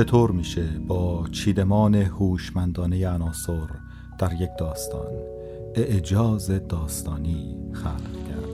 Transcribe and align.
چطور 0.00 0.30
میشه 0.30 0.68
با 0.88 1.26
چیدمان 1.32 1.94
هوشمندانه 1.94 3.08
عناصر 3.08 3.68
در 4.18 4.32
یک 4.32 4.50
داستان 4.58 5.06
اعجاز 5.74 6.50
داستانی 6.68 7.56
خلق 7.72 8.28
کرد؟ 8.28 8.44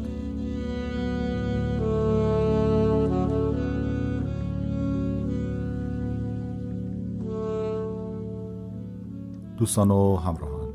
دوستان 9.58 9.90
و 9.90 10.16
همراهان 10.16 10.74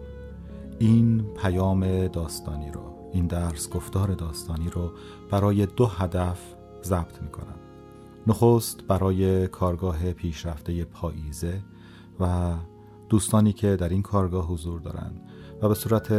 این 0.79 1.23
پیام 1.41 2.07
داستانی 2.07 2.71
رو 2.71 2.81
این 3.13 3.27
درس 3.27 3.69
گفتار 3.69 4.13
داستانی 4.13 4.69
رو 4.69 4.91
برای 5.31 5.65
دو 5.65 5.85
هدف 5.85 6.39
ضبط 6.83 7.21
می‌کنم. 7.21 7.60
نخست 8.27 8.83
برای 8.83 9.47
کارگاه 9.47 10.13
پیشرفته 10.13 10.85
پاییزه 10.85 11.61
و 12.19 12.53
دوستانی 13.09 13.53
که 13.53 13.75
در 13.75 13.89
این 13.89 14.01
کارگاه 14.01 14.47
حضور 14.47 14.79
دارند 14.79 15.21
و 15.61 15.67
به 15.67 15.75
صورت 15.75 16.13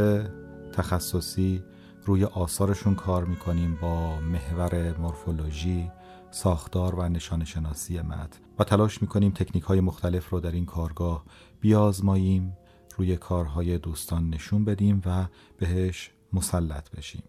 تخصصی 0.73 1.63
روی 2.05 2.25
آثارشون 2.25 2.95
کار 2.95 3.25
می‌کنیم 3.25 3.79
با 3.83 4.21
محور 4.21 4.99
مورفولوژی 4.99 5.91
ساختار 6.31 6.95
و 6.95 7.09
نشان 7.09 7.45
شناسی 7.45 8.01
متن 8.01 8.39
و 8.59 8.65
تلاش 8.65 9.03
می‌کنیم 9.03 9.31
تکنیک 9.31 9.65
های 9.65 9.81
مختلف 9.81 10.31
رو 10.31 10.41
در 10.41 10.51
این 10.51 10.67
کارگاه 10.67 11.25
بیازماییم 11.61 12.57
روی 12.97 13.17
کارهای 13.17 13.79
دوستان 13.79 14.31
نشون 14.31 14.65
بدیم 14.65 15.03
و 15.07 15.27
بهش 15.59 16.11
مسلط 16.33 16.91
بشیم. 16.91 17.23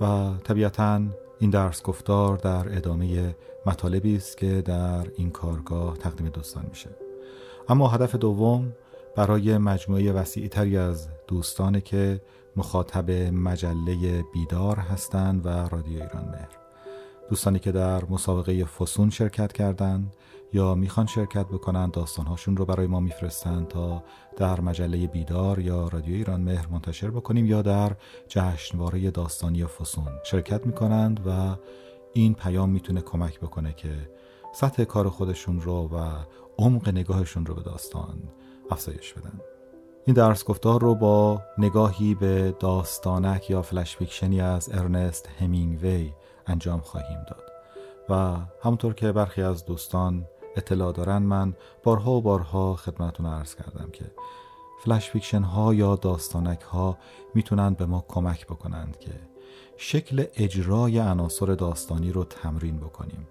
و 0.00 0.34
طبیعتا 0.44 1.00
این 1.44 1.50
درس 1.50 1.82
گفتار 1.82 2.36
در 2.36 2.76
ادامه 2.76 3.34
مطالبی 3.66 4.16
است 4.16 4.36
که 4.36 4.62
در 4.62 5.06
این 5.16 5.30
کارگاه 5.30 5.96
تقدیم 5.96 6.28
دوستان 6.28 6.66
میشه. 6.68 6.90
اما 7.68 7.88
هدف 7.88 8.14
دوم 8.14 8.72
برای 9.16 9.58
مجموعه 9.58 10.12
وسیعتری 10.12 10.76
از 10.76 11.08
دوستانه 11.28 11.80
که 11.80 12.20
مخاطب 12.56 13.10
مجله 13.10 14.24
بیدار 14.32 14.76
هستند 14.76 15.46
و 15.46 15.48
رادیو 15.48 16.02
ایران 16.02 16.24
مهر. 16.24 16.48
دوستانی 17.30 17.58
که 17.58 17.72
در 17.72 18.04
مسابقه 18.04 18.64
فسون 18.64 19.10
شرکت 19.10 19.52
کردند 19.52 20.12
یا 20.54 20.74
می‌خوان 20.74 21.06
شرکت 21.06 21.46
بکنن 21.46 21.90
داستانهاشون 21.90 22.56
رو 22.56 22.64
برای 22.64 22.86
ما 22.86 23.00
میفرستن 23.00 23.64
تا 23.64 24.02
در 24.36 24.60
مجله 24.60 25.06
بیدار 25.06 25.58
یا 25.58 25.88
رادیو 25.88 26.14
ایران 26.14 26.40
مهر 26.40 26.66
منتشر 26.66 27.10
بکنیم 27.10 27.46
یا 27.46 27.62
در 27.62 27.92
جشنواره 28.28 29.10
داستانی 29.10 29.64
فسون 29.64 30.12
شرکت 30.24 30.66
می‌کنند 30.66 31.26
و 31.26 31.56
این 32.12 32.34
پیام 32.34 32.70
می‌تونه 32.70 33.00
کمک 33.00 33.40
بکنه 33.40 33.72
که 33.72 34.10
سطح 34.52 34.84
کار 34.84 35.08
خودشون 35.08 35.60
رو 35.60 35.88
و 35.88 36.10
عمق 36.58 36.88
نگاهشون 36.88 37.46
رو 37.46 37.54
به 37.54 37.62
داستان 37.62 38.22
افزایش 38.70 39.12
بدن. 39.12 39.40
این 40.06 40.14
درس 40.16 40.44
گفتار 40.44 40.80
رو 40.80 40.94
با 40.94 41.42
نگاهی 41.58 42.14
به 42.14 42.54
داستانک 42.60 43.50
یا 43.50 43.62
فلش 43.62 43.96
فیکشنی 43.96 44.40
از 44.40 44.68
ارنست 44.72 45.28
همینگوی 45.40 46.12
انجام 46.46 46.80
خواهیم 46.80 47.18
داد 47.28 47.44
و 48.08 48.36
همونطور 48.62 48.94
که 48.94 49.12
برخی 49.12 49.42
از 49.42 49.64
دوستان 49.64 50.26
اطلاع 50.56 50.92
دارن 50.92 51.18
من 51.18 51.54
بارها 51.82 52.12
و 52.12 52.22
بارها 52.22 52.76
خدمتون 52.76 53.26
عرض 53.26 53.54
کردم 53.54 53.90
که 53.92 54.04
flash 54.84 55.10
fiction 55.10 55.42
ها 55.42 55.74
یا 55.74 55.96
داستانک 55.96 56.60
ها 56.60 56.98
می‌تونن 57.34 57.74
به 57.74 57.86
ما 57.86 58.04
کمک 58.08 58.46
بکنند 58.46 58.98
که 58.98 59.10
شکل 59.76 60.24
اجرای 60.36 60.98
عناصر 60.98 61.46
داستانی 61.46 62.12
رو 62.12 62.24
تمرین 62.24 62.76
بکنیم 62.76 63.28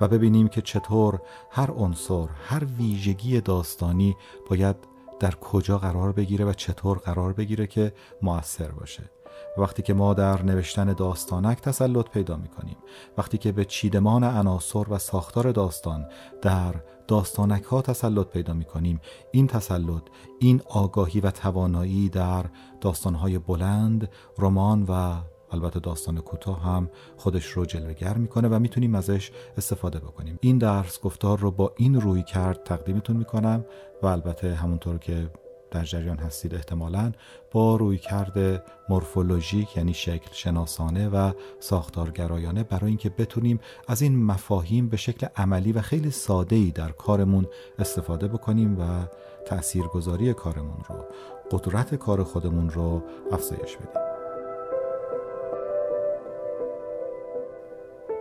و 0.00 0.08
ببینیم 0.08 0.48
که 0.48 0.62
چطور 0.62 1.20
هر 1.50 1.70
عنصر 1.70 2.28
هر 2.28 2.64
ویژگی 2.64 3.40
داستانی 3.40 4.16
باید 4.50 4.76
در 5.20 5.34
کجا 5.34 5.78
قرار 5.78 6.12
بگیره 6.12 6.44
و 6.44 6.52
چطور 6.52 6.98
قرار 6.98 7.32
بگیره 7.32 7.66
که 7.66 7.92
موثر 8.22 8.70
باشه. 8.70 9.10
وقتی 9.58 9.82
که 9.82 9.94
ما 9.94 10.14
در 10.14 10.42
نوشتن 10.42 10.92
داستانک 10.92 11.60
تسلط 11.60 12.08
پیدا 12.08 12.36
می 12.36 12.48
کنیم 12.48 12.76
وقتی 13.18 13.38
که 13.38 13.52
به 13.52 13.64
چیدمان 13.64 14.24
عناصر 14.24 14.84
و 14.90 14.98
ساختار 14.98 15.52
داستان 15.52 16.06
در 16.42 16.74
داستانک 17.08 17.62
ها 17.64 17.82
تسلط 17.82 18.26
پیدا 18.26 18.52
می 18.52 18.64
کنیم 18.64 19.00
این 19.30 19.46
تسلط 19.46 20.02
این 20.38 20.62
آگاهی 20.68 21.20
و 21.20 21.30
توانایی 21.30 22.08
در 22.08 22.44
داستانهای 22.80 23.38
بلند 23.38 24.08
رمان 24.38 24.82
و 24.82 25.14
البته 25.50 25.80
داستان 25.80 26.20
کوتاه 26.20 26.62
هم 26.62 26.90
خودش 27.16 27.46
رو 27.46 27.64
جلوگر 27.64 28.16
می‌کنه 28.16 28.48
و 28.48 28.58
می‌تونیم 28.58 28.94
ازش 28.94 29.30
استفاده 29.56 29.98
بکنیم. 29.98 30.38
این 30.40 30.58
درس 30.58 31.00
گفتار 31.00 31.38
رو 31.38 31.50
با 31.50 31.72
این 31.76 32.00
روی 32.00 32.22
کرد 32.22 32.62
تقدیمتون 32.62 33.16
می‌کنم 33.16 33.64
و 34.02 34.06
البته 34.06 34.54
همونطور 34.54 34.98
که 34.98 35.30
در 35.70 35.84
جریان 35.84 36.18
هستید 36.18 36.54
احتمالا 36.54 37.12
با 37.52 37.76
روی 37.76 37.98
کرده 37.98 38.62
مورفولوژیک 38.88 39.76
یعنی 39.76 39.94
شکل 39.94 40.32
شناسانه 40.32 41.08
و 41.08 41.32
ساختارگرایانه 41.60 42.64
برای 42.64 42.88
اینکه 42.88 43.10
بتونیم 43.10 43.60
از 43.88 44.02
این 44.02 44.24
مفاهیم 44.24 44.88
به 44.88 44.96
شکل 44.96 45.26
عملی 45.36 45.72
و 45.72 45.80
خیلی 45.80 46.10
ساده 46.10 46.56
ای 46.56 46.70
در 46.70 46.92
کارمون 46.92 47.46
استفاده 47.78 48.28
بکنیم 48.28 48.80
و 48.80 49.06
تاثیرگذاری 49.46 50.34
کارمون 50.34 50.78
رو 50.88 51.04
قدرت 51.50 51.94
کار 51.94 52.22
خودمون 52.22 52.70
رو 52.70 53.02
افزایش 53.32 53.76
بدیم. 53.76 54.02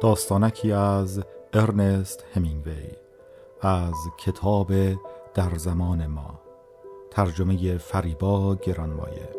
داستانکی 0.01 0.71
از 0.71 1.23
ارنست 1.53 2.25
همینگوی 2.33 2.91
از 3.61 3.95
کتاب 4.17 4.71
در 5.33 5.55
زمان 5.57 6.07
ما. 6.07 6.44
ترجمه 7.15 7.77
فریبا 7.77 8.55
گرانمایه. 8.55 9.29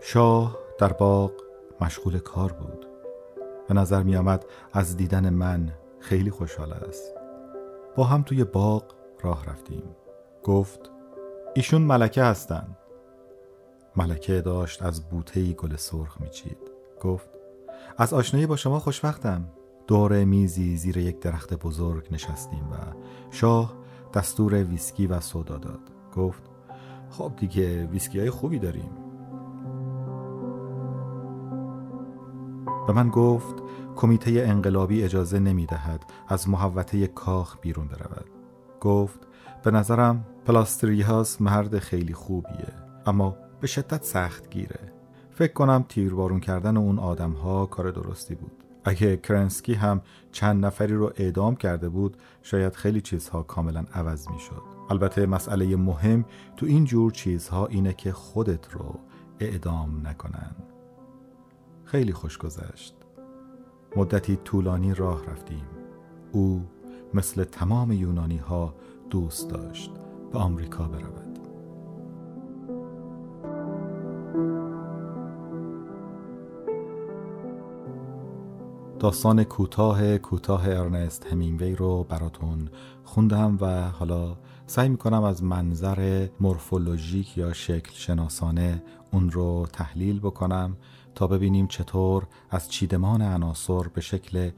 شاه 0.00 0.58
در 0.78 0.92
باغ 0.92 1.32
مشغول 1.80 2.18
کار 2.18 2.52
بود. 2.52 2.86
به 3.68 3.74
نظر 3.74 4.02
می 4.02 4.16
آمد 4.16 4.44
از 4.72 4.96
دیدن 4.96 5.30
من 5.30 5.72
خیلی 6.00 6.30
خوشحال 6.30 6.72
است. 6.72 7.14
با 7.96 8.04
هم 8.04 8.22
توی 8.22 8.44
باغ 8.44 8.84
راه 9.22 9.46
رفتیم. 9.46 9.82
گفت 10.42 10.90
ایشون 11.54 11.82
ملکه 11.82 12.22
هستند 12.22 12.76
ملکه 13.96 14.40
داشت 14.40 14.82
از 14.82 15.08
بوته 15.08 15.52
گل 15.52 15.76
سرخ 15.76 16.20
میچید. 16.20 16.58
گفت 17.00 17.30
از 17.98 18.12
آشنایی 18.12 18.46
با 18.46 18.56
شما 18.56 18.78
خوشبختم. 18.78 19.44
دور 19.86 20.24
میزی 20.24 20.76
زیر 20.76 20.96
یک 20.96 21.20
درخت 21.20 21.54
بزرگ 21.54 22.08
نشستیم 22.10 22.72
و 22.72 22.76
شاه 23.30 23.77
دستور 24.14 24.64
ویسکی 24.64 25.06
و 25.06 25.20
سودا 25.20 25.58
داد. 25.58 25.80
گفت 26.16 26.42
خب 27.10 27.32
دیگه 27.36 27.86
ویسکی 27.86 28.20
های 28.20 28.30
خوبی 28.30 28.58
داریم. 28.58 28.90
و 32.88 32.92
من 32.92 33.08
گفت 33.08 33.54
کمیته 33.96 34.30
انقلابی 34.30 35.02
اجازه 35.02 35.38
نمی 35.38 35.66
دهد 35.66 36.04
از 36.28 36.48
محوطه 36.48 37.06
کاخ 37.06 37.56
بیرون 37.60 37.88
برود. 37.88 38.30
گفت 38.80 39.18
به 39.64 39.70
نظرم 39.70 40.24
پلاستریاس 40.46 41.40
مرد 41.40 41.78
خیلی 41.78 42.14
خوبیه 42.14 42.72
اما 43.06 43.36
به 43.60 43.66
شدت 43.66 44.04
سخت 44.04 44.50
گیره 44.50 44.92
فکر 45.30 45.52
کنم 45.52 45.84
تیربارون 45.88 46.40
کردن 46.40 46.76
اون 46.76 46.98
آدم 46.98 47.32
ها 47.32 47.66
کار 47.66 47.90
درستی 47.90 48.34
بود. 48.34 48.57
اگه 48.84 49.16
کرنسکی 49.16 49.74
هم 49.74 50.00
چند 50.32 50.66
نفری 50.66 50.94
رو 50.94 51.12
اعدام 51.16 51.56
کرده 51.56 51.88
بود 51.88 52.16
شاید 52.42 52.76
خیلی 52.76 53.00
چیزها 53.00 53.42
کاملا 53.42 53.84
عوض 53.94 54.28
می 54.28 54.40
شد 54.40 54.62
البته 54.90 55.26
مسئله 55.26 55.76
مهم 55.76 56.24
تو 56.56 56.66
این 56.66 56.84
جور 56.84 57.12
چیزها 57.12 57.66
اینه 57.66 57.92
که 57.92 58.12
خودت 58.12 58.72
رو 58.72 59.00
اعدام 59.40 60.06
نکنن. 60.06 60.56
خیلی 61.84 62.12
خوش 62.12 62.38
گذشت. 62.38 62.94
مدتی 63.96 64.36
طولانی 64.36 64.94
راه 64.94 65.26
رفتیم. 65.26 65.66
او 66.32 66.66
مثل 67.14 67.44
تمام 67.44 67.92
یونانی 67.92 68.36
ها 68.36 68.74
دوست 69.10 69.50
داشت 69.50 69.90
به 70.32 70.38
آمریکا 70.38 70.88
برود. 70.88 71.27
داستان 79.00 79.44
کوتاه 79.44 80.18
کوتاه 80.18 80.68
ارنست 80.68 81.26
همینگوی 81.26 81.74
رو 81.74 82.04
براتون 82.04 82.68
خوندم 83.04 83.58
و 83.60 83.90
حالا 83.90 84.36
سعی 84.66 84.88
می‌کنم 84.88 85.22
از 85.22 85.42
منظر 85.42 86.28
مورفولوژیک 86.40 87.38
یا 87.38 87.52
شکل 87.52 87.92
شناسانه 87.94 88.82
اون 89.12 89.30
رو 89.30 89.66
تحلیل 89.72 90.20
بکنم 90.20 90.76
تا 91.14 91.26
ببینیم 91.26 91.66
چطور 91.66 92.26
از 92.50 92.70
چیدمان 92.70 93.22
عناصر 93.22 93.82
به 93.82 94.00
شکل 94.00 94.50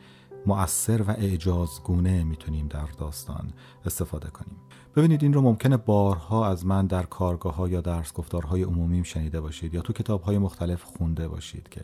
مؤثر 0.47 1.03
و 1.03 1.11
اعجازگونه 1.11 2.25
می‌تونیم 2.25 2.69
در 2.69 2.87
داستان 2.99 3.53
استفاده 3.87 4.31
کنیم. 4.31 4.57
ببینید 4.97 5.23
این 5.23 5.33
رو 5.33 5.41
ممکنه 5.41 5.77
بارها 5.77 6.47
از 6.47 6.67
من 6.67 6.87
در 6.87 7.03
کارگاه 7.03 7.55
ها 7.55 7.69
یا 7.69 7.81
درس 7.81 8.13
گفتارهای 8.13 8.63
عمومیم 8.63 9.03
شنیده 9.03 9.41
باشید 9.41 9.75
یا 9.75 9.81
تو 9.81 9.93
کتاب 9.93 10.23
های 10.23 10.39
مختلف 10.39 10.83
خونده 10.83 11.29
باشید 11.29 11.69
که 11.69 11.81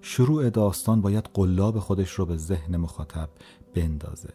شروع 0.00 0.50
داستان 0.50 1.00
باید 1.00 1.28
قلاب 1.34 1.78
خودش 1.78 2.10
رو 2.10 2.26
به 2.26 2.36
ذهن 2.36 2.76
مخاطب 2.76 3.28
بندازه. 3.74 4.28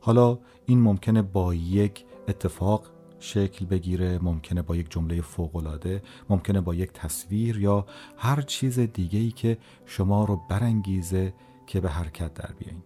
حالا 0.00 0.38
این 0.66 0.80
ممکنه 0.80 1.22
با 1.22 1.54
یک 1.54 2.04
اتفاق 2.28 2.90
شکل 3.18 3.66
بگیره 3.66 4.18
ممکنه 4.22 4.62
با 4.62 4.76
یک 4.76 4.90
جمله 4.90 5.20
فوقالعاده 5.20 6.02
ممکنه 6.30 6.60
با 6.60 6.74
یک 6.74 6.92
تصویر 6.92 7.58
یا 7.58 7.86
هر 8.16 8.42
چیز 8.42 8.78
دیگه 8.78 9.18
ای 9.18 9.30
که 9.30 9.58
شما 9.86 10.24
رو 10.24 10.40
برانگیزه 10.48 11.34
که 11.66 11.80
به 11.80 11.88
حرکت 11.90 12.34
در 12.34 12.50
بیاین. 12.58 12.82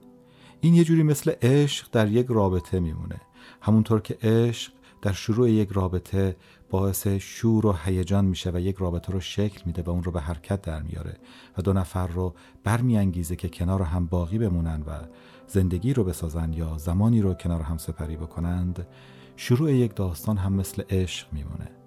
این 0.61 0.75
یه 0.75 0.85
جوری 0.85 1.03
مثل 1.03 1.33
عشق 1.43 1.89
در 1.93 2.09
یک 2.09 2.27
رابطه 2.29 2.81
میمونه. 2.81 3.21
همونطور 3.61 4.01
که 4.01 4.19
عشق 4.23 4.73
در 5.03 5.13
شروع 5.13 5.51
یک 5.51 5.69
رابطه 5.73 6.37
باعث 6.71 7.07
شور 7.07 7.67
و 7.67 7.77
هیجان 7.85 8.25
میشه 8.25 8.51
و 8.51 8.61
یک 8.61 8.77
رابطه 8.77 9.13
رو 9.13 9.21
شکل 9.21 9.63
میده 9.67 9.83
و 9.83 9.91
اون 9.91 10.03
رو 10.03 10.13
به 10.13 10.21
حرکت 10.21 10.63
در 10.63 10.83
میاره 10.83 11.17
و 11.59 11.63
دو 11.63 11.73
نفر 11.73 12.07
رو 12.07 12.35
برمیانگیزه 12.65 13.37
که 13.37 13.49
کنار 13.49 13.83
هم 13.83 14.07
باقی 14.07 14.39
بمونن 14.39 14.83
و 14.87 14.93
زندگی 15.47 15.93
رو 15.93 16.05
بسازن 16.05 16.53
یا 16.53 16.79
زمانی 16.79 17.21
رو 17.21 17.35
کنار 17.35 17.63
هم 17.63 17.79
سپری 17.79 18.17
بکنند 18.17 18.87
شروع 19.37 19.73
یک 19.73 19.95
داستان 19.95 20.37
هم 20.37 20.53
مثل 20.53 20.83
عشق 20.91 21.27
میمونه. 21.33 21.86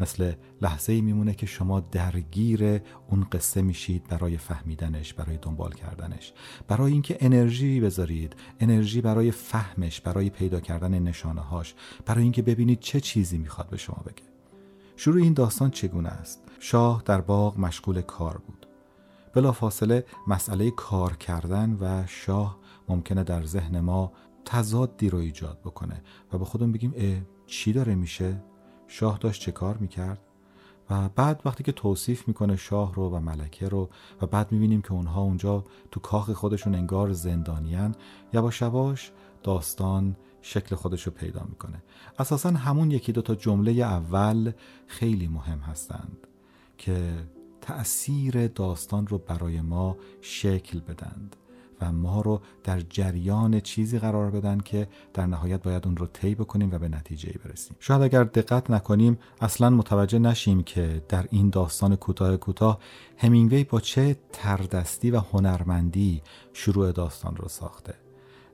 مثل 0.00 0.32
لحظه 0.62 0.92
ای 0.92 1.00
میمونه 1.00 1.34
که 1.34 1.46
شما 1.46 1.80
درگیر 1.80 2.80
اون 3.10 3.26
قصه 3.32 3.62
میشید 3.62 4.08
برای 4.08 4.38
فهمیدنش 4.38 5.14
برای 5.14 5.38
دنبال 5.42 5.72
کردنش. 5.72 6.32
برای 6.68 6.92
اینکه 6.92 7.16
انرژی 7.20 7.80
بذارید 7.80 8.36
انرژی 8.60 9.00
برای 9.00 9.30
فهمش 9.30 10.00
برای 10.00 10.30
پیدا 10.30 10.60
کردن 10.60 10.98
نشانه 10.98 11.40
هاش 11.40 11.74
برای 12.06 12.22
اینکه 12.22 12.42
ببینید 12.42 12.80
چه 12.80 13.00
چیزی 13.00 13.38
می‌خواد 13.38 13.68
به 13.70 13.76
شما 13.76 14.02
بگه. 14.06 14.24
شروع 14.96 15.22
این 15.22 15.32
داستان 15.34 15.70
چگونه 15.70 16.08
است؟ 16.08 16.42
شاه 16.60 17.02
در 17.04 17.20
باغ 17.20 17.58
مشغول 17.58 18.00
کار 18.00 18.38
بود. 18.38 18.66
بلا 19.34 19.52
فاصله 19.52 20.04
مسئله 20.26 20.70
کار 20.70 21.16
کردن 21.16 21.76
و 21.80 22.06
شاه 22.06 22.58
ممکنه 22.88 23.24
در 23.24 23.44
ذهن 23.44 23.80
ما 23.80 24.12
تضادی 24.44 25.10
رو 25.10 25.18
ایجاد 25.18 25.60
بکنه 25.64 26.02
و 26.32 26.38
به 26.38 26.44
خودمون 26.44 26.72
بگیم 26.72 26.94
اه 26.96 27.16
چی 27.46 27.72
داره 27.72 27.94
میشه؟ 27.94 28.42
شاه 28.88 29.18
داشت 29.18 29.42
چه 29.42 29.52
کار 29.52 29.76
می‌کرد؟ 29.76 30.20
و 30.90 31.08
بعد 31.08 31.42
وقتی 31.44 31.64
که 31.64 31.72
توصیف 31.72 32.28
می‌کنه 32.28 32.56
شاه 32.56 32.94
رو 32.94 33.10
و 33.10 33.20
ملکه 33.20 33.68
رو 33.68 33.90
و 34.22 34.26
بعد 34.26 34.52
می‌بینیم 34.52 34.82
که 34.82 34.92
اونها 34.92 35.22
اونجا 35.22 35.64
تو 35.90 36.00
کاخ 36.00 36.30
خودشون 36.30 36.74
انگار 36.74 37.12
زندانیان 37.12 37.94
یواش 38.32 38.62
یواش 38.62 39.12
داستان 39.42 40.16
شکل 40.42 40.76
خودش 40.76 41.02
رو 41.02 41.12
پیدا 41.12 41.44
می‌کنه. 41.48 41.82
اساسا 42.18 42.50
همون 42.50 42.90
یکی 42.90 43.12
دو 43.12 43.22
تا 43.22 43.34
جمله 43.34 43.72
اول 43.72 44.52
خیلی 44.86 45.28
مهم 45.28 45.58
هستند 45.58 46.26
که 46.78 47.14
تأثیر 47.60 48.48
داستان 48.48 49.06
رو 49.06 49.18
برای 49.18 49.60
ما 49.60 49.96
شکل 50.20 50.80
بدند. 50.80 51.36
و 51.80 51.92
ما 51.92 52.20
رو 52.20 52.40
در 52.64 52.80
جریان 52.80 53.60
چیزی 53.60 53.98
قرار 53.98 54.30
بدن 54.30 54.58
که 54.58 54.88
در 55.14 55.26
نهایت 55.26 55.62
باید 55.62 55.86
اون 55.86 55.96
رو 55.96 56.06
طی 56.06 56.34
بکنیم 56.34 56.70
و 56.72 56.78
به 56.78 56.88
نتیجه 56.88 57.34
برسیم. 57.44 57.76
شاید 57.80 58.02
اگر 58.02 58.24
دقت 58.24 58.70
نکنیم 58.70 59.18
اصلا 59.40 59.70
متوجه 59.70 60.18
نشیم 60.18 60.62
که 60.62 61.02
در 61.08 61.26
این 61.30 61.50
داستان 61.50 61.96
کوتاه 61.96 62.36
کوتاه 62.36 62.78
همینگوی 63.16 63.64
با 63.64 63.80
چه 63.80 64.16
تردستی 64.32 65.10
و 65.10 65.20
هنرمندی 65.20 66.22
شروع 66.52 66.92
داستان 66.92 67.36
رو 67.36 67.48
ساخته. 67.48 68.05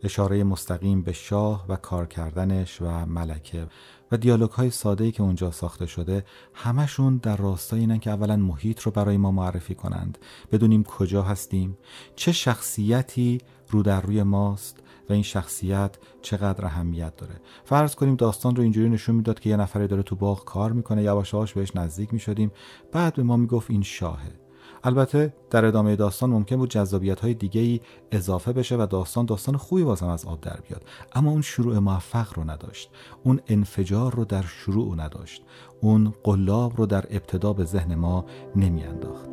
اشاره 0.03 0.45
مستقیم 0.45 1.03
به 1.03 1.13
شاه 1.13 1.65
و 1.69 1.77
کار 1.77 2.07
کردنش 2.07 2.83
و 2.83 3.07
ملکه 3.07 3.67
و 4.13 4.17
دیالوگ 4.17 4.51
های 4.51 4.71
ساده 4.71 5.11
که 5.11 5.23
اونجا 5.23 5.51
ساخته 5.51 5.87
شده 5.87 6.25
همشون 6.55 7.17
در 7.17 7.37
راستای 7.37 7.81
اینن 7.81 7.99
که 7.99 8.11
اولا 8.11 8.37
محیط 8.37 8.81
رو 8.81 8.93
برای 8.93 9.17
ما 9.17 9.31
معرفی 9.31 9.75
کنند. 9.75 10.19
بدونیم 10.53 10.85
کجا 10.85 11.23
هستیم 11.23 11.79
چه 12.17 12.33
شخصیتی 12.33 13.41
رو 13.69 13.83
در 13.83 14.01
روی 14.01 14.23
ماست 14.23 14.79
و 15.11 15.13
این 15.13 15.23
شخصیت 15.23 15.97
چقدر 16.23 16.65
اهمیت 16.65 17.17
داره. 17.17 17.41
فرض 17.65 17.95
کنیم 17.95 18.17
داستان 18.17 18.57
رو 18.57 18.63
اینجوری 18.63 18.89
نشون 18.89 19.15
می‌داد 19.15 19.41
که 19.41 19.51
یه 19.51 19.57
نفری 19.57 19.87
داره 19.87 20.03
تو 20.03 20.17
باغ 20.17 20.45
کار 20.45 20.73
می‌کنه 20.73 21.03
یواش 21.03 21.53
بهش 21.55 21.77
نزدیک 21.77 22.13
می‌شدیم. 22.13 22.51
بعد 22.93 23.15
به 23.15 23.23
ما 23.23 23.37
می‌گفت 23.37 23.71
این 23.71 23.83
شاهه. 23.83 24.42
البته 24.85 25.35
در 25.51 25.65
ادامه 25.65 25.97
داستان 25.97 26.31
ممکن 26.31 26.57
بود 26.57 26.71
جذابیت 26.71 27.21
های 27.21 27.35
دیگه 27.35 27.61
ای 27.61 27.81
اضافه 28.13 28.53
بشه 28.53 28.77
و 28.77 28.87
داستان 28.87 29.27
داستان 29.27 29.57
خوبی 29.57 29.85
بازم 29.85 30.07
از 30.07 30.25
آب 30.25 30.41
در 30.41 30.59
بیاد. 30.69 30.83
اما 31.15 31.31
اون 31.31 31.43
شروع 31.43 31.79
موفق 31.79 32.39
رو 32.39 32.51
نداشت. 32.51 32.91
اون 33.25 33.41
انفجار 33.49 34.15
رو 34.15 34.25
در 34.25 34.43
شروع 34.43 34.97
نداشت. 34.97 35.43
اون 35.81 36.13
قلاب 36.25 36.77
رو 36.77 36.87
در 36.87 37.05
ابتدا 37.11 37.53
به 37.53 37.65
ذهن 37.65 37.95
ما 37.95 38.25
نمیانداخت. 38.57 39.29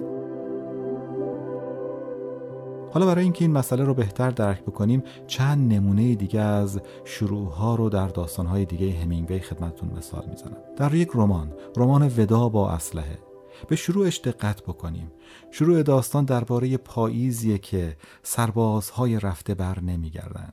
حالا 2.94 3.06
برای 3.06 3.24
اینکه 3.24 3.46
این 3.46 3.52
مسئله 3.52 3.84
رو 3.84 3.94
بهتر 3.94 4.30
درک 4.30 4.62
بکنیم 4.62 5.04
چند 5.28 5.74
نمونه 5.74 6.16
دیگه 6.16 6.40
از 6.40 6.82
شروع 7.06 7.52
ها 7.52 7.76
رو 7.76 7.90
در 7.90 8.08
داستان 8.08 8.46
های 8.46 8.66
دیگه 8.66 8.92
همینگوی 8.92 9.40
خدمتتون 9.40 9.90
مثال 9.98 10.26
می‌زنم. 10.30 10.58
در 10.78 10.94
یک 10.94 11.10
رمان 11.16 11.54
رمان 11.78 12.12
ودا 12.18 12.50
با 12.50 12.70
اسلحه. 12.70 13.29
به 13.68 13.76
شروعش 13.76 14.20
دقت 14.20 14.62
بکنیم. 14.62 15.12
شروع 15.52 15.84
داستان 15.84 16.26
درباره 16.26 16.78
پاییزیه 16.78 17.58
که 17.58 17.98
سربازهای 18.24 19.20
رفته 19.20 19.54
بر 19.54 19.80
نمیگردن 19.80 20.50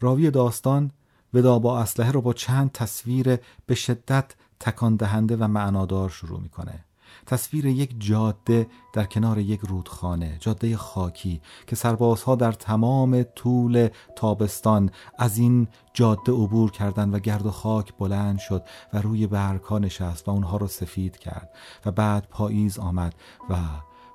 راوی 0.00 0.30
داستان 0.30 0.90
ودا 1.34 1.58
با 1.58 1.78
اسلحه 1.78 2.10
رو 2.12 2.20
با 2.20 2.32
چند 2.32 2.72
تصویر 2.72 3.38
به 3.66 3.74
شدت 3.74 4.34
تکان 4.60 4.96
دهنده 4.96 5.36
و 5.36 5.48
معنادار 5.48 6.08
شروع 6.08 6.40
می‌کنه. 6.40 6.84
تصویر 7.30 7.66
یک 7.66 7.94
جاده 7.98 8.66
در 8.92 9.04
کنار 9.04 9.38
یک 9.38 9.60
رودخانه 9.60 10.36
جاده 10.40 10.76
خاکی 10.76 11.40
که 11.66 11.76
سربازها 11.76 12.34
در 12.34 12.52
تمام 12.52 13.22
طول 13.22 13.88
تابستان 14.16 14.90
از 15.18 15.38
این 15.38 15.68
جاده 15.94 16.32
عبور 16.32 16.70
کردند 16.70 17.14
و 17.14 17.18
گرد 17.18 17.46
و 17.46 17.50
خاک 17.50 17.92
بلند 17.98 18.38
شد 18.38 18.62
و 18.92 18.98
روی 18.98 19.26
برگها 19.26 19.78
نشست 19.78 20.28
و 20.28 20.30
اونها 20.30 20.56
رو 20.56 20.66
سفید 20.66 21.18
کرد 21.18 21.50
و 21.86 21.90
بعد 21.90 22.26
پاییز 22.30 22.78
آمد 22.78 23.14
و 23.50 23.56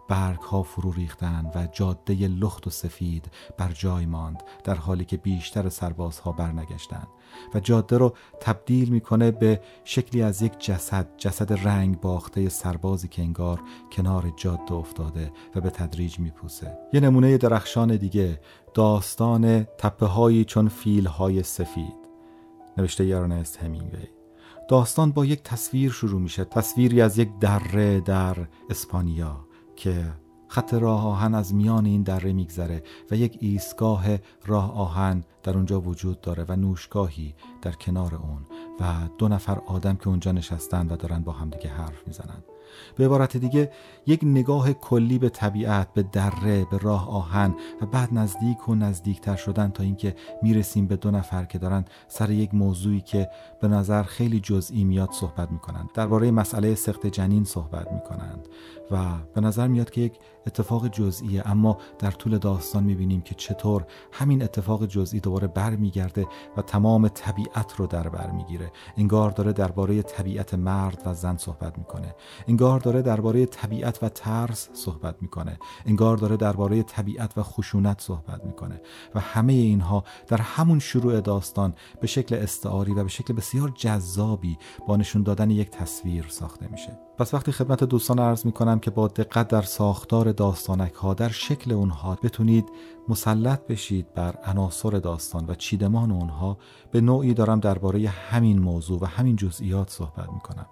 برگ 0.07 0.39
ها 0.39 0.63
فرو 0.63 0.91
ریختند 0.91 1.51
و 1.55 1.67
جاده 1.71 2.13
لخت 2.13 2.67
و 2.67 2.69
سفید 2.69 3.25
بر 3.57 3.71
جای 3.71 4.05
ماند 4.05 4.43
در 4.63 4.75
حالی 4.75 5.05
که 5.05 5.17
بیشتر 5.17 5.69
سربازها 5.69 6.31
برنگشتند. 6.31 7.07
و 7.53 7.59
جاده 7.59 7.97
رو 7.97 8.13
تبدیل 8.41 8.89
می‌کنه 8.89 9.31
به 9.31 9.61
شکلی 9.83 10.21
از 10.21 10.41
یک 10.41 10.59
جسد 10.59 11.07
جسد 11.17 11.67
رنگ 11.67 11.99
باخته 11.99 12.49
سربازی 12.49 13.07
که 13.07 13.21
انگار 13.21 13.61
کنار 13.91 14.33
جاده 14.37 14.73
افتاده 14.73 15.31
و 15.55 15.61
به 15.61 15.69
تدریج 15.69 16.19
میپوسه. 16.19 16.77
یه 16.93 16.99
نمونه 16.99 17.37
درخشان 17.37 17.95
دیگه 17.95 18.39
داستان 18.73 19.63
تپه 19.63 20.05
هایی 20.05 20.45
چون 20.45 20.67
فیل 20.67 21.05
های 21.05 21.43
سفید. 21.43 22.05
نوشته 22.77 23.05
یارنست 23.05 23.57
همینگوی. 23.57 24.07
داستان 24.69 25.11
با 25.11 25.25
یک 25.25 25.43
تصویر 25.43 25.91
شروع 25.91 26.21
میشه 26.21 26.45
تصویری 26.45 27.01
از 27.01 27.17
یک 27.17 27.29
دره 27.39 27.99
در 27.99 28.37
اسپانیا. 28.69 29.44
که 29.75 30.13
خط 30.47 30.73
راه 30.73 31.07
آهن 31.07 31.35
از 31.35 31.53
میان 31.53 31.85
این 31.85 32.03
دره 32.03 32.33
میگذره 32.33 32.83
و 33.11 33.15
یک 33.15 33.37
ایستگاه 33.41 34.05
راه 34.45 34.77
آهن 34.77 35.23
در 35.43 35.55
اونجا 35.55 35.81
وجود 35.81 36.21
داره 36.21 36.45
و 36.47 36.55
نوشگاهی 36.55 37.35
در 37.61 37.71
کنار 37.71 38.15
اون 38.15 38.45
و 38.79 39.09
دو 39.17 39.27
نفر 39.27 39.59
آدم 39.65 39.95
که 39.95 40.07
اونجا 40.07 40.31
نشستن 40.31 40.87
و 40.87 40.95
دارن 40.95 41.19
با 41.19 41.31
همدیگه 41.31 41.69
حرف 41.69 42.07
می‌زنن. 42.07 42.43
به 42.95 43.05
عبارت 43.05 43.37
دیگه 43.37 43.71
یک 44.05 44.19
نگاه 44.23 44.73
کلی 44.73 45.19
به 45.19 45.29
طبیعت 45.29 45.93
به 45.93 46.03
دره 46.03 46.65
به 46.71 46.77
راه 46.77 47.09
آهن 47.09 47.55
و 47.81 47.85
بعد 47.85 48.09
نزدیک 48.11 48.69
و 48.69 48.75
نزدیکتر 48.75 49.35
شدن 49.35 49.69
تا 49.69 49.83
اینکه 49.83 50.15
می‌رسیم 50.41 50.87
به 50.87 50.95
دو 50.95 51.11
نفر 51.11 51.45
که 51.45 51.57
دارن 51.57 51.85
سر 52.07 52.31
یک 52.31 52.53
موضوعی 52.53 53.01
که 53.01 53.29
به 53.61 53.67
نظر 53.67 54.03
خیلی 54.03 54.39
جزئی 54.39 54.83
میاد 54.83 55.11
صحبت 55.11 55.51
می‌کنند 55.51 55.89
درباره 55.93 56.31
مسئله 56.31 56.75
سخت 56.75 57.07
جنین 57.07 57.43
صحبت 57.43 57.91
می‌کنند 57.91 58.47
و 58.91 58.97
به 59.33 59.41
نظر 59.41 59.67
میاد 59.67 59.89
که 59.89 60.01
یک 60.01 60.19
اتفاق 60.47 60.87
جزئیه. 60.87 61.47
اما 61.47 61.77
در 61.99 62.11
طول 62.11 62.37
داستان 62.37 62.83
می‌بینیم 62.83 63.21
که 63.21 63.35
چطور 63.35 63.85
همین 64.11 64.43
اتفاق 64.43 64.85
جزئی 64.85 65.19
دوباره 65.19 65.47
برمیگرده 65.47 66.27
و 66.57 66.61
تمام 66.61 67.07
طبیعت 67.07 67.75
رو 67.77 67.87
در 67.87 68.09
بر 68.09 68.31
می‌گیره. 68.31 68.71
انگار 68.97 69.31
داره 69.31 69.53
درباره 69.53 70.01
طبیعت 70.01 70.53
مرد 70.53 71.01
و 71.05 71.13
زن 71.13 71.37
صحبت 71.37 71.77
می‌کنه. 71.77 72.15
انگار 72.47 72.64
داره 72.65 73.01
درباره 73.01 73.45
طبیعت 73.45 74.03
و 74.03 74.09
ترس 74.09 74.69
صحبت 74.73 75.15
می‌کنه. 75.21 75.59
انگار 75.85 76.17
داره 76.17 76.37
درباره 76.37 76.83
طبیعت 76.83 77.37
و 77.37 77.43
خشونت 77.43 78.01
صحبت 78.01 78.45
می‌کنه. 78.45 78.81
و 79.15 79.19
همه 79.19 79.53
اینها 79.53 80.03
در 80.27 80.41
همون 80.41 80.79
شروع 80.79 81.21
داستان 81.21 81.73
به 82.01 82.07
شکل 82.07 82.35
استعاری 82.35 82.93
و 82.93 83.03
به 83.03 83.09
شکل 83.09 83.33
بسیار 83.33 83.69
جذابی 83.69 84.57
با 84.87 84.97
نشون 84.97 85.23
دادن 85.23 85.49
یک 85.49 85.69
تصویر 85.69 86.25
ساخته 86.29 86.67
میشه. 86.71 86.99
پس 87.17 87.33
وقتی 87.33 87.51
خدمت 87.51 87.83
دوستان 87.83 88.19
عرض 88.19 88.45
می‌کنم 88.45 88.79
که 88.79 88.91
با 88.91 89.07
دقت 89.07 89.47
در 89.47 89.61
ساختار 89.61 90.31
داستانک 90.31 90.93
ها 90.93 91.13
در 91.13 91.29
شکل 91.29 91.71
اونها 91.71 92.17
بتونید 92.23 92.65
مسلط 93.09 93.67
بشید 93.67 94.13
بر 94.13 94.35
عناصر 94.43 94.89
داستان 94.89 95.45
و 95.47 95.55
چیدمان 95.55 96.11
اونها 96.11 96.57
به 96.91 97.01
نوعی 97.01 97.33
دارم 97.33 97.59
درباره 97.59 98.09
همین 98.09 98.59
موضوع 98.59 98.99
و 99.01 99.05
همین 99.05 99.35
جزئیات 99.35 99.89
صحبت 99.89 100.29
می‌کنم. 100.33 100.65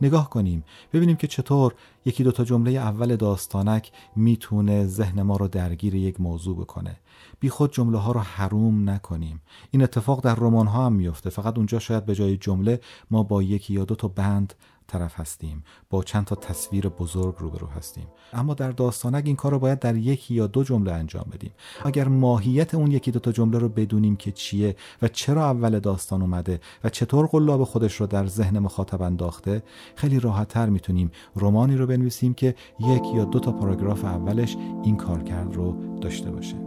نگاه 0.00 0.30
کنیم. 0.30 0.64
ببینیم 0.92 1.16
که 1.16 1.26
چطور 1.26 1.74
یکی 2.04 2.24
دوتا 2.24 2.44
جمله 2.44 2.70
اول 2.70 3.16
داستانک 3.16 3.92
می‌تونه 4.16 4.86
ذهن 4.86 5.22
ما 5.22 5.36
رو 5.36 5.48
درگیر 5.48 5.94
یک 5.94 6.20
موضوع 6.20 6.56
بکنه. 6.56 6.96
بی 7.40 7.48
خود 7.48 7.72
جمله 7.72 7.98
ها 7.98 8.12
رو 8.12 8.20
حروم 8.20 8.90
نکنیم. 8.90 9.40
این 9.70 9.82
اتفاق 9.82 10.24
در 10.24 10.34
رمان 10.34 10.66
ها 10.66 10.86
هم 10.86 10.92
میفته 10.92 11.30
فقط 11.30 11.56
اونجا 11.56 11.78
شاید 11.78 12.06
به 12.06 12.14
جای 12.14 12.36
جمله 12.36 12.80
ما 13.10 13.22
با 13.22 13.42
یکی 13.42 13.74
یا 13.74 13.84
دو 13.84 13.94
تا 13.94 14.08
بند 14.08 14.54
طرف 14.86 15.20
هستیم. 15.20 15.64
با 15.90 16.02
چند 16.02 16.24
تا 16.24 16.36
تصویر 16.36 16.88
بزرگ 16.88 17.34
روبرو 17.38 17.66
هستیم. 17.66 18.06
اما 18.32 18.54
در 18.54 18.70
داستانک 18.70 19.26
این 19.26 19.36
کار 19.36 19.52
رو 19.52 19.58
باید 19.58 19.78
در 19.78 19.96
یکی 19.96 20.34
یا 20.34 20.46
دو 20.46 20.64
جمله 20.64 20.92
انجام 20.92 21.26
بدیم. 21.32 21.50
اگر 21.84 22.08
ماهیت 22.08 22.74
اون 22.74 22.90
یکی 22.90 23.10
دو 23.10 23.18
تا 23.18 23.32
جمله 23.32 23.58
رو 23.58 23.68
بدونیم 23.68 24.16
که 24.16 24.32
چیه 24.32 24.76
و 25.02 25.08
چرا 25.08 25.44
اول 25.44 25.80
داستان 25.80 26.22
اومده 26.22 26.60
و 26.84 26.90
چطور 26.90 27.26
قلاب 27.26 27.64
خودش 27.64 28.00
رو 28.00 28.06
در 28.06 28.26
ذهن 28.26 28.58
مخاطب 28.58 29.02
انداخته 29.02 29.62
خیلی 29.96 30.20
راحتتر 30.20 30.68
می‌تونیم 30.68 31.10
رمانی 31.36 31.76
رو 31.76 31.86
بنویسیم 31.86 32.34
که 32.34 32.54
یک 32.80 33.02
یا 33.14 33.24
دو 33.24 33.40
تا 33.40 33.52
پاراگراف 33.52 34.04
اولش 34.04 34.56
این 34.82 34.96
کارکرد 34.96 35.54
رو 35.54 35.98
داشته 36.00 36.30
باشه. 36.30 36.65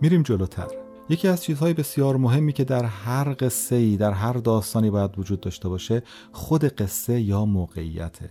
میریم 0.00 0.22
جلوتر. 0.22 0.68
یکی 1.08 1.28
از 1.28 1.42
چیزهای 1.42 1.74
بسیار 1.74 2.16
مهمی 2.16 2.52
که 2.52 2.64
در 2.64 2.84
هر 2.84 3.36
قصه 3.38 3.76
ای 3.76 3.96
در 3.96 4.12
هر 4.12 4.32
داستانی 4.32 4.90
باید 4.90 5.18
وجود 5.18 5.40
داشته 5.40 5.68
باشه 5.68 6.02
خود 6.32 6.64
قصه 6.64 7.20
یا 7.20 7.44
موقعیته. 7.44 8.30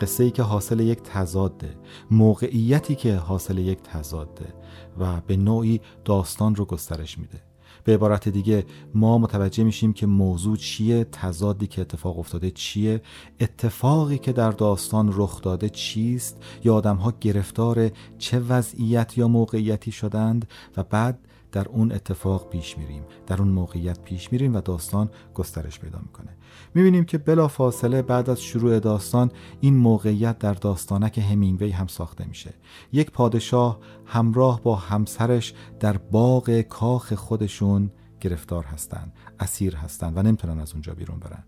قصه 0.00 0.24
ای 0.24 0.30
که 0.30 0.42
حاصل 0.42 0.80
یک 0.80 1.02
تضاده 1.02 1.76
موقعیتی 2.10 2.94
که 2.94 3.16
حاصل 3.16 3.58
یک 3.58 3.82
تضاده 3.82 4.54
و 4.98 5.20
به 5.20 5.36
نوعی 5.36 5.80
داستان 6.04 6.54
رو 6.54 6.64
گسترش 6.64 7.18
میده. 7.18 7.51
به 7.84 7.94
عبارت 7.94 8.28
دیگه 8.28 8.64
ما 8.94 9.18
متوجه 9.18 9.64
میشیم 9.64 9.92
که 9.92 10.06
موضوع 10.06 10.56
چیه 10.56 11.04
تضادی 11.04 11.66
که 11.66 11.80
اتفاق 11.80 12.18
افتاده 12.18 12.50
چیه 12.50 13.02
اتفاقی 13.40 14.18
که 14.18 14.32
در 14.32 14.50
داستان 14.50 15.10
رخ 15.14 15.42
داده 15.42 15.68
چیست 15.68 16.42
یا 16.64 16.74
آدم 16.74 16.96
ها 16.96 17.12
گرفتار 17.20 17.90
چه 18.18 18.38
وضعیت 18.38 19.18
یا 19.18 19.28
موقعیتی 19.28 19.92
شدند 19.92 20.48
و 20.76 20.82
بعد 20.82 21.18
در 21.52 21.68
اون 21.68 21.92
اتفاق 21.92 22.48
پیش 22.48 22.78
میریم 22.78 23.02
در 23.26 23.42
اون 23.42 23.48
موقعیت 23.48 24.00
پیش 24.00 24.32
میریم 24.32 24.54
و 24.54 24.60
داستان 24.60 25.10
گسترش 25.34 25.80
پیدا 25.80 25.98
می‌کنه. 26.02 26.36
می‌بینیم 26.74 27.04
که 27.04 27.18
بلا 27.18 27.48
فاصله 27.48 28.02
بعد 28.02 28.30
از 28.30 28.42
شروع 28.42 28.78
داستان 28.78 29.30
این 29.60 29.76
موقعیت 29.76 30.38
در 30.38 30.54
داستانک 30.54 31.18
همینگوی 31.18 31.70
هم 31.70 31.86
ساخته 31.86 32.24
میشه. 32.24 32.54
یک 32.92 33.10
پادشاه 33.10 33.78
همراه 34.06 34.62
با 34.62 34.76
همسرش 34.76 35.54
در 35.80 35.96
باغ 35.96 36.60
کاخ 36.60 37.12
خودشون 37.12 37.90
گرفتار 38.20 38.64
هستند 38.64 39.12
اسیر 39.40 39.76
هستند 39.76 40.16
و 40.16 40.22
نمی‌تونن 40.22 40.58
از 40.58 40.72
اونجا 40.72 40.94
بیرون 40.94 41.18
برن. 41.18 41.44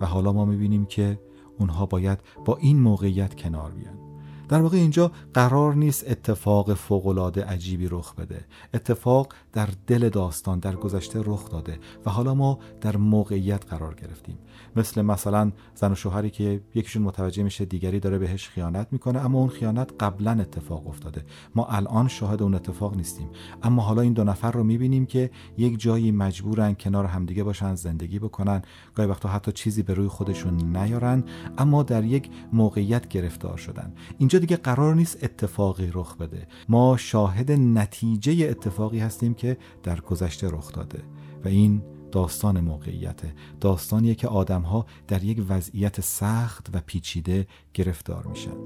و 0.00 0.06
حالا 0.06 0.32
ما 0.32 0.44
می‌بینیم 0.44 0.86
که 0.86 1.20
اونها 1.58 1.86
باید 1.86 2.18
با 2.44 2.56
این 2.56 2.80
موقعیت 2.80 3.34
کنار 3.34 3.70
بیان. 3.70 4.05
در 4.48 4.60
واقع 4.60 4.76
اینجا 4.76 5.12
قرار 5.34 5.74
نیست 5.74 6.10
اتفاق 6.10 6.74
فوقالعاده 6.74 7.44
عجیبی 7.44 7.88
رخ 7.90 8.14
بده. 8.14 8.44
اتفاق 8.74 9.32
در 9.52 9.68
دل 9.86 10.08
داستان 10.08 10.58
در 10.58 10.76
گذشته 10.76 11.20
رخ 11.24 11.50
داده 11.50 11.78
و 12.06 12.10
حالا 12.10 12.34
ما 12.34 12.58
در 12.80 12.96
موقعیت 12.96 13.66
قرار 13.66 13.94
گرفتیم. 13.94 14.38
مثل 14.76 15.02
مثلا 15.02 15.52
زن 15.74 15.92
و 15.92 15.94
شوهری 15.94 16.30
که 16.30 16.60
یکیشون 16.74 17.02
متوجه 17.02 17.42
میشه 17.42 17.64
دیگری 17.64 18.00
داره 18.00 18.18
بهش 18.18 18.48
خیانت 18.48 18.88
می‌کنه 18.90 19.24
اما 19.24 19.38
اون 19.38 19.48
خیانت 19.48 19.90
قبلا 20.00 20.30
اتفاق 20.30 20.88
افتاده. 20.88 21.24
ما 21.54 21.66
الان 21.66 22.08
شاهد 22.08 22.42
اون 22.42 22.54
اتفاق 22.54 22.96
نیستیم. 22.96 23.28
اما 23.62 23.82
حالا 23.82 24.02
این 24.02 24.12
دو 24.12 24.24
نفر 24.24 24.50
رو 24.50 24.64
می‌بینیم 24.64 25.06
که 25.06 25.30
یک 25.58 25.80
جایی 25.80 26.12
مجبورن 26.12 26.74
کنار 26.74 27.04
همدیگه 27.04 27.44
باشن 27.44 27.74
زندگی 27.74 28.18
بکنن. 28.18 28.62
گاهی 28.94 29.08
وقتا 29.08 29.28
حتی 29.28 29.52
چیزی 29.52 29.82
به 29.82 29.94
روی 29.94 30.08
خودشون 30.08 30.76
نیارن 30.76 31.24
اما 31.58 31.82
در 31.82 32.04
یک 32.04 32.30
موقعیت 32.52 33.08
گرفتار 33.08 33.56
شدن. 33.56 33.94
اینجا 34.18 34.38
دیگه 34.38 34.56
قرار 34.56 34.94
نیست 34.94 35.24
اتفاقی 35.24 35.90
رخ 35.94 36.16
بده. 36.16 36.48
ما 36.68 36.96
شاهد 36.96 37.52
نتیجه 37.52 38.46
اتفاقی 38.50 38.98
هستیم 38.98 39.34
که 39.34 39.56
در 39.82 40.00
گذشته 40.00 40.48
رخ 40.50 40.72
داده. 40.72 41.02
و 41.44 41.48
این 41.48 41.82
داستان 42.16 42.60
موقعیت 42.60 43.20
داستانیه 43.60 44.14
که 44.14 44.28
آدمها 44.28 44.86
در 45.08 45.24
یک 45.24 45.44
وضعیت 45.48 46.00
سخت 46.00 46.68
و 46.72 46.80
پیچیده 46.86 47.46
گرفتار 47.74 48.26
میشن. 48.26 48.56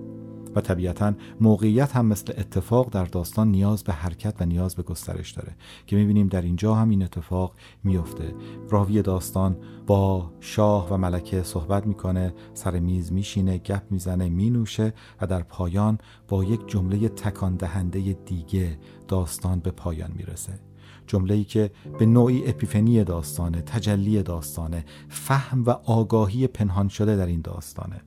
و 0.55 0.61
طبیعتا 0.61 1.15
موقعیت 1.41 1.97
هم 1.97 2.07
مثل 2.07 2.33
اتفاق 2.39 2.91
در 2.91 3.05
داستان 3.05 3.51
نیاز 3.51 3.85
به 3.85 3.93
حرکت 3.93 4.35
و 4.41 4.47
نیاز 4.47 4.77
به 4.77 4.83
گسترش 4.83 5.31
داره. 5.31 5.57
که 5.87 5.97
می‌بینیم 5.97 6.29
در 6.29 6.43
اینجا 6.43 6.75
هم 6.75 6.91
این 6.91 7.03
اتفاق 7.03 7.55
میفته 7.85 8.35
راوی 8.69 9.03
داستان 9.03 9.57
با 9.87 10.33
شاه 10.41 10.93
و 10.93 10.97
ملکه 10.97 11.43
صحبت 11.43 11.87
می‌کنه 11.87 12.35
سر 12.55 12.79
میز 12.79 13.13
میشینه 13.13 13.59
گپ 13.59 13.83
می‌زنه 13.91 14.29
مینوشه 14.29 14.95
و 15.21 15.27
در 15.27 15.43
پایان 15.43 15.99
با 16.29 16.45
یک 16.45 16.69
جمله 16.69 17.09
تکان 17.09 17.57
دهنده 17.57 18.13
دیگه 18.13 18.79
داستان 19.09 19.61
به 19.61 19.71
پایان 19.71 20.11
می‌رسه. 20.17 20.70
جمله 21.11 21.35
ای 21.35 21.45
که 21.45 21.71
به 21.99 22.07
نوعی 22.07 22.49
اپیفنی 22.49 23.05
داستانه 23.05 23.63
تجلی 23.63 24.23
داستانه 24.23 24.85
فهم 25.09 25.65
و 25.65 25.71
آگاهی 25.71 26.47
پنهان 26.47 26.89
شده 26.89 27.17
در 27.17 27.27
این 27.27 27.41
داستانه. 27.41 28.01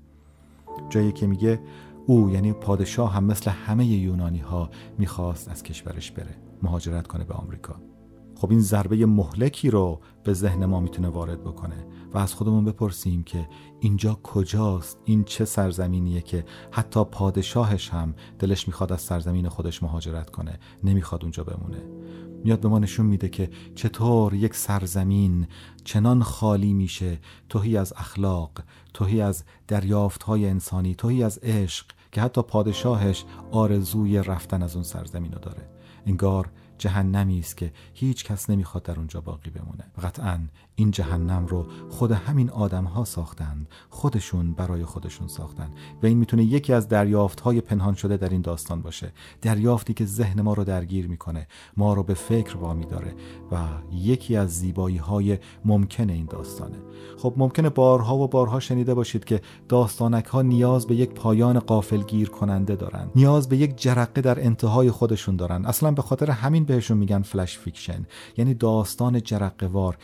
جایی 0.89 1.11
که 1.11 1.27
میگه 1.27 1.59
او 2.07 2.29
یعنی 2.29 2.53
پادشاه 2.53 3.13
هم 3.13 3.23
مثل 3.23 3.51
همه 3.51 3.85
یونانی 3.85 4.39
ها 4.39 4.69
می‌خواست 4.97 5.49
از 5.49 5.63
کشورش 5.63 6.11
بره 6.11 6.35
مهاجرت 6.61 7.07
کنه 7.07 7.23
به 7.23 7.33
آمریکا. 7.33 7.75
خب 8.35 8.51
این 8.51 8.59
ضربه 8.59 9.05
مهلکی 9.05 9.69
رو 9.69 9.99
به 10.23 10.33
ذهن 10.33 10.65
ما 10.65 10.79
می‌تونه 10.79 11.07
وارد 11.07 11.43
بکنه 11.43 11.85
و 12.13 12.17
از 12.17 12.33
خودمون 12.33 12.65
بپرسیم 12.65 13.23
که 13.23 13.49
اینجا 13.79 14.19
کجاست؟ 14.23 14.97
این 15.05 15.23
چه 15.23 15.45
سرزمینیه 15.45 16.21
که 16.21 16.45
حتی 16.71 17.03
پادشاهش 17.03 17.89
هم 17.89 18.15
دلش 18.39 18.67
می‌خواد 18.67 18.93
از 18.93 19.01
سرزمین 19.01 19.49
خودش 19.49 19.83
مهاجرت 19.83 20.29
کنه 20.29 20.59
نمی‌خواد 20.83 21.23
اونجا 21.23 21.43
بمونه. 21.43 21.81
میاد 22.43 22.59
به 22.59 22.67
ما 22.69 22.79
نشون 22.79 23.05
میده 23.05 23.29
که 23.29 23.49
چطور 23.75 24.33
یک 24.33 24.55
سرزمین 24.55 25.47
چنان 25.83 26.23
خالی 26.23 26.73
میشه 26.73 27.19
توهی 27.49 27.77
از 27.77 27.93
اخلاق 27.97 28.51
توهی 28.93 29.21
از 29.21 29.43
دریافت 29.67 30.23
های 30.23 30.45
انسانی 30.45 30.95
توهی 30.95 31.23
از 31.23 31.37
عشق 31.43 31.85
که 32.11 32.21
حتی 32.21 32.41
پادشاهش 32.41 33.25
آرزوی 33.51 34.17
رفتن 34.17 34.63
از 34.63 34.75
اون 34.75 34.83
سرزمین 34.83 35.31
رو 35.31 35.39
داره. 35.39 35.69
انگار 36.05 36.51
جهنمی 36.83 37.39
است 37.39 37.57
که 37.57 37.71
هیچ 37.93 38.23
کس 38.23 38.49
نمی‌خواد 38.49 38.83
در 38.83 38.95
اونجا 38.97 39.21
باقی 39.21 39.49
بمونه. 39.49 39.83
قطعا 40.03 40.39
این 40.75 40.91
جهنم 40.91 41.45
رو 41.45 41.65
خود 41.89 42.11
همین 42.11 42.49
آدم 42.49 42.83
ها 42.83 43.05
ساختند 43.05 43.67
خودشون 43.89 44.53
برای 44.53 44.85
خودشون 44.85 45.27
ساختن 45.27 45.69
و 46.03 46.05
این 46.05 46.17
می‌تونه 46.17 46.43
یکی 46.43 46.73
از 46.73 46.87
دریافت 46.87 47.39
های 47.39 47.61
پنهان 47.61 47.93
شده 47.93 48.17
در 48.17 48.29
این 48.29 48.41
داستان 48.41 48.81
باشه. 48.81 49.11
دریافتی 49.41 49.93
که 49.93 50.05
ذهن 50.05 50.41
ما 50.41 50.53
رو 50.53 50.63
درگیر 50.63 51.07
می‌کنه 51.07 51.47
ما 51.77 51.93
رو 51.93 52.03
به 52.03 52.13
فکر 52.13 52.57
وامی 52.57 52.85
داره 52.85 53.13
و 53.51 53.57
یکی 53.91 54.35
از 54.35 54.59
زیبایی 54.59 54.97
های 54.97 55.37
ممکن 55.65 56.09
این 56.09 56.25
داستانه. 56.25 56.77
خب 57.17 57.33
ممکنه 57.37 57.69
بارها 57.69 58.17
و 58.17 58.27
بارها 58.27 58.59
شنیده 58.59 58.93
باشید 58.93 59.25
که 59.25 59.41
داستانک 59.69 60.25
ها 60.25 60.41
نیاز 60.41 60.87
به 60.87 60.95
یک 60.95 61.09
پایان 61.09 61.59
غافلگیر 61.59 62.29
کننده 62.29 62.75
دارن 62.75 63.09
نیاز 63.15 63.49
به 63.49 63.57
یک 63.57 63.81
جرقه 63.81 64.21
در 64.21 64.45
انتهای 64.45 64.91
خودشون 64.91 65.35
دارن. 65.35 65.65
اصلا 65.65 65.91
به 65.91 66.01
خاطر 66.01 66.31
همین 66.31 66.63
بهشون 66.63 66.97
میگن 66.97 67.21
flash 67.21 67.57
fiction. 67.57 68.05
یعنی 68.37 68.53
داستان 68.53 69.21
جرقه 69.21 69.67
وار 69.67 69.97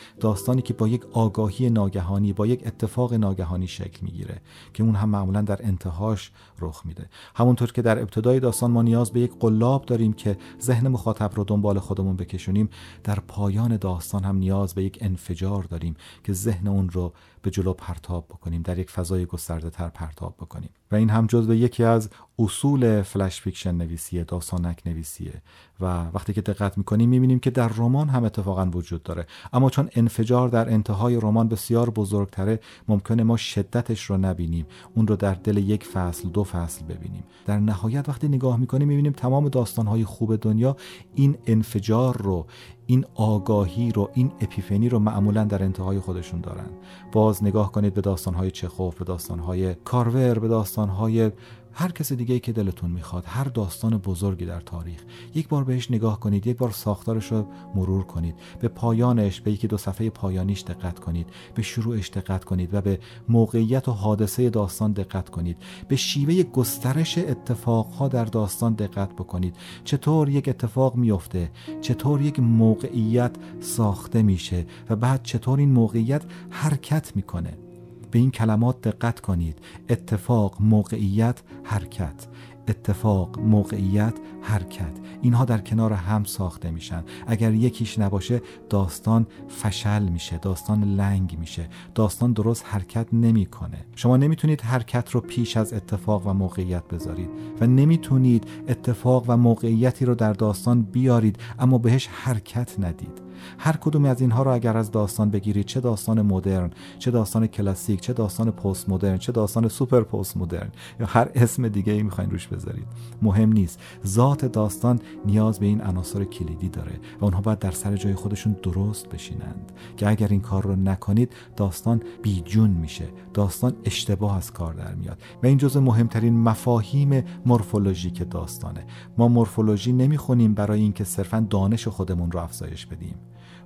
داستانی 0.60 0.68
که 0.68 0.74
با 0.74 0.88
یک 0.88 1.06
آگاهی 1.14 1.70
ناگهانی 1.70 2.34
با 2.34 2.48
یک 2.48 2.68
اتفاق 2.68 3.14
ناگهانی 3.14 3.68
شکل 3.68 4.00
می‌گیره 4.02 4.42
که 4.74 4.84
اون 4.84 4.96
هم 4.96 5.10
معمولا 5.10 5.42
در 5.42 5.60
انتهاش 5.64 6.32
رخ 6.60 6.86
میده. 6.86 7.10
همونطور 7.36 7.72
که 7.72 7.82
در 7.82 8.00
ابتدای 8.00 8.40
داستان 8.40 8.72
ما 8.72 8.82
نیاز 8.82 9.12
به 9.12 9.20
یک 9.20 9.32
قلاب 9.40 9.86
داریم 9.86 10.14
که 10.14 10.38
ذهن 10.62 10.88
مخاطب 10.88 11.32
رو 11.36 11.44
دنبال 11.44 11.80
خودمون 11.80 12.16
بکشونیم 12.16 12.70
در 13.04 13.20
پایان 13.20 13.78
داستان 13.78 14.24
هم 14.24 14.36
نیاز 14.36 14.74
به 14.74 14.84
یک 14.84 14.98
انفجار 15.02 15.64
داریم 15.64 15.96
که 16.24 16.34
ذهن 16.34 16.68
اون 16.68 16.90
رو 16.90 17.14
به 17.42 17.50
جلو 17.50 17.74
پرتاب 17.74 18.26
بکنیم 18.28 18.62
در 18.62 18.80
یک 18.80 18.90
فضای 18.90 19.26
گسترده 19.26 19.70
تر 19.70 19.90
پرتاب 19.90 20.36
بکنیم. 20.38 20.70
و 20.92 20.96
این 20.96 21.10
هم 21.10 21.28
جزو 21.28 21.54
یکی 21.54 21.84
از 21.84 22.10
اصول 22.40 23.02
flash 23.02 23.42
fiction 23.42 23.76
نویسیه 23.76 24.24
داستانک 24.24 24.82
نویسیه. 24.86 25.42
و 25.80 25.86
وقتی 26.14 26.34
که 26.34 26.42
دقت 26.42 26.78
می‌کنیم 26.78 27.10
می‌بینیم 27.10 27.40
که 27.40 27.50
در 27.50 27.68
رمان 27.68 28.10
هم 28.10 28.24
اتفاقا 28.24 28.66
وجود 28.66 29.04
داره. 29.04 29.28
اما 29.54 29.70
چون 29.70 29.90
انفجار 29.96 30.50
در 30.50 30.70
انتهای 30.70 31.16
رمان 31.16 31.48
بسیار 31.48 31.90
بزرگتره 31.90 32.60
ممکنه 32.88 33.24
ما 33.24 33.38
شدتش 33.38 34.04
رو 34.04 34.18
نبینیم. 34.18 34.66
اون 34.96 35.08
رو 35.08 35.16
در 35.16 35.34
دل 35.34 35.58
یک 35.58 35.84
فصل 35.86 36.30
دو 36.30 36.44
فصل 36.44 36.86
ببینیم. 36.86 37.24
در 37.46 37.60
نهایت 37.60 38.10
وقتی 38.10 38.28
نگاه 38.28 38.58
می‌کنیم 38.58 38.88
می‌بینیم 38.88 39.12
تمام 39.12 39.50
داستانهای 39.50 40.06
خوب 40.06 40.36
دنیا 40.36 40.78
این 41.16 41.38
انفجار 41.48 42.18
رو 42.18 42.46
این 42.90 43.06
آگاهی 43.16 43.92
رو 43.92 44.10
این 44.14 44.32
اپیفنی 44.42 44.90
رو 44.90 45.00
معمولا 45.00 45.44
در 45.44 45.64
انتهای 45.64 46.00
خودشون 46.00 46.42
دارن. 46.42 46.70
باز 47.12 47.44
نگاه 47.44 47.72
کنید 47.72 47.94
به 47.94 48.02
داستانهای 48.02 48.52
چخوف 48.52 48.96
به 48.96 49.06
داستانهای 49.06 49.76
کارور 49.76 50.40
به 50.40 50.48
داستانهای 50.48 51.32
هر 51.74 51.92
کس 51.92 52.14
دیگه 52.14 52.40
که 52.40 52.52
دلتون 52.52 52.92
می‌خواد 52.92 53.24
هر 53.28 53.44
داستان 53.44 53.98
بزرگی 53.98 54.46
در 54.46 54.62
تاریخ 54.62 55.04
یک 55.36 55.48
بار 55.48 55.64
بهش 55.64 55.92
نگاه 55.92 56.20
کنید 56.20 56.48
یک 56.48 56.58
بار 56.58 56.72
ساختارش 56.72 57.32
رو 57.32 57.48
مرور 57.76 58.04
کنید 58.04 58.36
به 58.60 58.68
پایانش 58.68 59.42
به 59.42 59.52
یکی 59.52 59.68
دو 59.68 59.78
صفحه 59.78 60.10
پایانیش 60.10 60.62
دقت 60.62 61.00
کنید 61.00 61.28
به 61.56 61.62
شروعش 61.62 62.10
دقت 62.10 62.44
کنید 62.44 62.74
و 62.74 62.82
به 62.82 63.00
موقعیت 63.30 63.88
و 63.88 63.92
حادثه 63.92 64.50
داستان 64.50 64.92
دقت 64.92 65.30
کنید. 65.30 65.58
به 65.88 65.96
شیوه 65.96 66.44
گسترش 66.44 67.18
اتفاقها 67.18 68.08
در 68.08 68.26
داستان 68.26 68.74
دقت 68.74 69.14
بکنید. 69.14 69.56
چطور 69.84 70.30
یک 70.30 70.50
اتفاق 70.50 70.96
میفته 70.96 71.52
چطور 71.82 72.22
یک 72.22 72.40
موقعیت 72.40 73.36
ساخته 73.60 74.22
میشه؟ 74.22 74.66
و 74.90 74.96
بعد 74.96 75.24
چطور 75.24 75.60
این 75.60 75.72
موقعیت 75.72 76.24
حرکت 76.50 77.16
می‌کنه؟ 77.16 77.69
به 78.12 78.20
این 78.20 78.32
کلمات 78.32 78.82
دقت 78.82 79.20
کنید. 79.20 79.58
اتفاق 79.90 80.56
موقعیت 80.60 81.42
حرکت. 81.64 82.28
اتفاق 82.68 83.40
موقعیت 83.40 84.14
حرکت. 84.42 84.92
اینها 85.22 85.46
در 85.46 85.58
کنار 85.58 85.94
هم 85.94 86.24
ساخته 86.24 86.72
میشن. 86.72 87.04
اگر 87.28 87.54
یکیش 87.54 88.00
نباشه 88.00 88.42
داستان 88.70 89.28
فشل 89.62 90.04
میشه 90.04 90.38
داستان 90.38 90.84
لنگ 90.84 91.38
میشه. 91.40 91.70
داستان 91.96 92.34
درست 92.34 92.66
حرکت 92.68 93.08
نمی‌کنه. 93.14 93.86
شما 93.96 94.18
نمی‌تونید 94.18 94.62
حرکت 94.62 95.10
رو 95.10 95.22
پیش 95.22 95.58
از 95.58 95.74
اتفاق 95.74 96.28
و 96.28 96.34
موقعیت 96.34 96.88
بذارید 96.88 97.30
و 97.62 97.68
نمی‌تونید 97.68 98.48
اتفاق 98.68 99.26
و 99.28 99.38
موقعیتی 99.38 100.06
رو 100.06 100.16
در 100.16 100.34
داستان 100.34 100.82
بیارید 100.82 101.38
اما 101.60 101.78
بهش 101.78 102.08
حرکت 102.08 102.80
ندید. 102.80 103.29
هر 103.58 103.78
کدوم 103.78 104.06
از 104.06 104.22
اینها 104.22 104.44
رو 104.44 104.52
اگر 104.52 104.78
از 104.78 104.92
داستان 104.92 105.30
بگیرید 105.30 105.66
چه 105.66 105.80
داستان 105.80 106.22
مدرن 106.22 106.70
چه 107.00 107.12
داستان 107.12 107.48
کلاسیک 107.48 108.02
چه 108.02 108.14
داستان 108.14 108.52
پست 108.52 108.90
مدرن 108.90 109.18
چه 109.18 109.32
داستان 109.32 109.68
سوپر 109.68 110.02
پست 110.02 110.38
مدرن 110.38 110.70
یا 111.00 111.06
هر 111.06 111.30
اسم 111.36 111.68
دیگه 111.68 111.94
ای 111.94 112.04
می‌خواین 112.04 112.32
روش 112.32 112.48
بذارید. 112.48 112.88
مهم 113.22 113.52
نیست. 113.52 113.80
ذات 114.08 114.46
داستان 114.46 115.00
نیاز 115.26 115.60
به 115.60 115.66
این 115.66 115.82
عناصر 115.82 116.24
کلیدی 116.24 116.70
داره 116.70 117.00
و 117.22 117.26
اونها 117.26 117.42
باید 117.42 117.60
در 117.60 117.72
سر 117.72 117.96
جای 117.96 118.16
خودشون 118.16 118.56
درست 118.64 119.10
بشینند. 119.10 119.72
که 119.98 120.10
اگر 120.10 120.28
این 120.28 120.42
کار 120.42 120.64
رو 120.64 120.76
نکنید 120.76 121.34
داستان 121.56 122.02
بیجون 122.22 122.70
میشه. 122.70 123.06
داستان 123.34 123.74
اشتباه 123.86 124.38
از 124.38 124.54
کار 124.54 124.74
در 124.74 124.96
میاد. 124.96 125.22
و 125.44 125.48
این 125.48 125.58
جزء 125.58 125.80
مهمترین 125.80 126.40
مفاهیم 126.40 127.24
مورفولوژیک 127.46 128.30
داستانه. 128.30 128.86
ما 129.18 129.28
مورفولوژی 129.28 129.94
نمی‌خونیم 129.94 130.54
برای 130.54 130.82
اینکه 130.82 131.04
صرفا 131.04 131.48
دانش 131.50 131.88
خودمون 131.88 132.32
رو 132.32 132.40
افزایش 132.40 132.86
بدیم. 132.86 133.16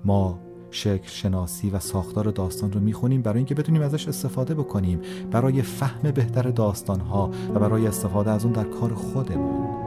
ما 0.05 0.39
شکل 0.71 1.07
شناسی 1.07 1.69
و 1.69 1.79
ساختار 1.79 2.31
داستان 2.31 2.71
رو 2.71 2.79
می‌خونیم 2.79 3.21
برای 3.21 3.37
اینکه 3.37 3.55
بتونیم 3.55 3.81
ازش 3.81 4.07
استفاده 4.07 4.53
بکنیم 4.53 5.01
برای 5.31 5.61
فهم 5.61 6.11
بهتر 6.11 6.41
داستان 6.41 6.99
ها 6.99 7.31
و 7.55 7.59
برای 7.59 7.87
استفاده 7.87 8.31
از 8.31 8.45
اون 8.45 8.53
در 8.53 8.63
کار 8.63 8.93
خودمون. 8.93 9.82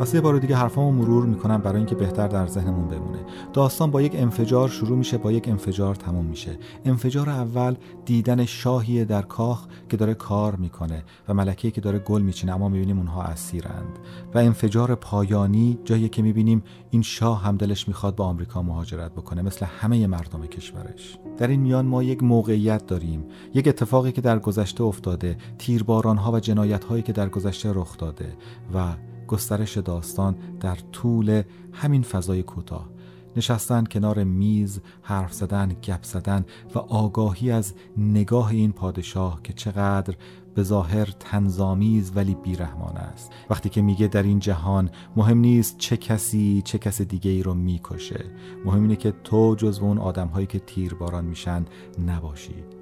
پس 0.00 0.14
یه 0.14 0.20
بار 0.20 0.38
دیگه 0.38 0.56
حرفامو 0.56 0.92
مرور 0.92 1.26
می‌کنم 1.26 1.58
برای 1.58 1.76
اینکه 1.76 1.94
بهتر 1.94 2.28
در 2.28 2.46
ذهنمون 2.46 2.88
بمونه. 2.88 3.18
داستان 3.52 3.90
با 3.90 4.02
یک 4.02 4.12
انفجار 4.14 4.68
شروع 4.68 4.98
میشه 4.98 5.18
با 5.18 5.32
یک 5.32 5.48
انفجار 5.48 5.94
تموم 5.94 6.24
میشه. 6.24 6.58
انفجار 6.84 7.30
اول 7.30 7.74
دیدن 8.04 8.44
شاهی 8.44 9.04
در 9.04 9.22
کاخ 9.22 9.66
که 9.88 9.96
داره 9.96 10.14
کار 10.14 10.56
می‌کنه 10.56 11.04
و 11.28 11.34
ملکه 11.34 11.70
که 11.70 11.80
داره 11.80 11.98
گل 11.98 12.22
میچینه 12.22 12.54
اما 12.54 12.68
می‌بینیم 12.68 12.98
اونها 12.98 13.22
اسیرند. 13.22 13.98
و 14.34 14.38
انفجار 14.38 14.94
پایانی 14.94 15.78
جایی 15.84 16.08
که 16.08 16.22
می‌بینیم 16.22 16.62
این 16.90 17.02
شاه 17.02 17.42
هم 17.42 17.56
دلش 17.56 17.88
می‌خواد 17.88 18.16
با 18.16 18.24
آمریکا 18.24 18.62
مهاجرت 18.62 19.12
بکنه 19.12 19.42
مثل 19.42 19.66
همه 19.66 20.06
مردم 20.06 20.46
کشورش. 20.46 21.18
در 21.38 21.46
این 21.46 21.60
میان 21.60 21.86
ما 21.86 22.02
یک 22.02 22.22
موقعیت 22.22 22.86
داریم 22.86 23.24
یک 23.54 23.68
اتفاقی 23.68 24.12
که 24.12 24.20
در 24.20 24.38
گذشته 24.38 24.84
افتاده 24.84 25.36
تیرباران 25.58 26.18
و 26.18 26.40
جنایت 26.40 26.84
هایی 26.84 27.02
که 27.02 27.12
در 27.12 27.28
گذشته 27.28 27.72
رخ 27.74 27.96
داده 27.98 28.36
و 28.74 28.94
گسترش 29.26 29.78
داستان 29.78 30.36
در 30.60 30.76
طول 30.92 31.42
همین 31.72 32.02
فضای 32.02 32.42
کوتاه. 32.42 32.88
نشستن 33.36 33.84
کنار 33.84 34.24
میز 34.24 34.80
حرف 35.02 35.32
زدن 35.32 35.68
گپ 35.68 36.02
زدن 36.02 36.44
و 36.74 36.78
آگاهی 36.78 37.50
از 37.50 37.74
نگاه 37.96 38.50
این 38.50 38.72
پادشاه 38.72 39.40
که 39.42 39.52
چقدر 39.52 40.14
به 40.54 40.62
ظاهر 40.62 41.04
تنظامیز 41.04 42.12
ولی 42.14 42.34
بیرحمان 42.34 42.96
است. 42.96 43.32
وقتی 43.50 43.68
که 43.68 43.82
میگه 43.82 44.06
در 44.06 44.22
این 44.22 44.38
جهان 44.38 44.90
مهم 45.16 45.38
نیست 45.38 45.78
چه 45.78 45.96
کسی 45.96 46.62
چه 46.64 46.78
کس 46.78 47.02
دیگه 47.02 47.30
ای 47.30 47.42
رو 47.42 47.54
می‌کشه. 47.54 48.24
مهم 48.64 48.82
اینه 48.82 48.96
که 48.96 49.12
تو 49.24 49.54
جزو 49.58 49.84
اون 49.84 49.98
آدم 49.98 50.28
هایی 50.28 50.46
که 50.46 50.58
تیرباران 50.58 51.24
میشن 51.24 51.64
نباشی. 52.06 52.75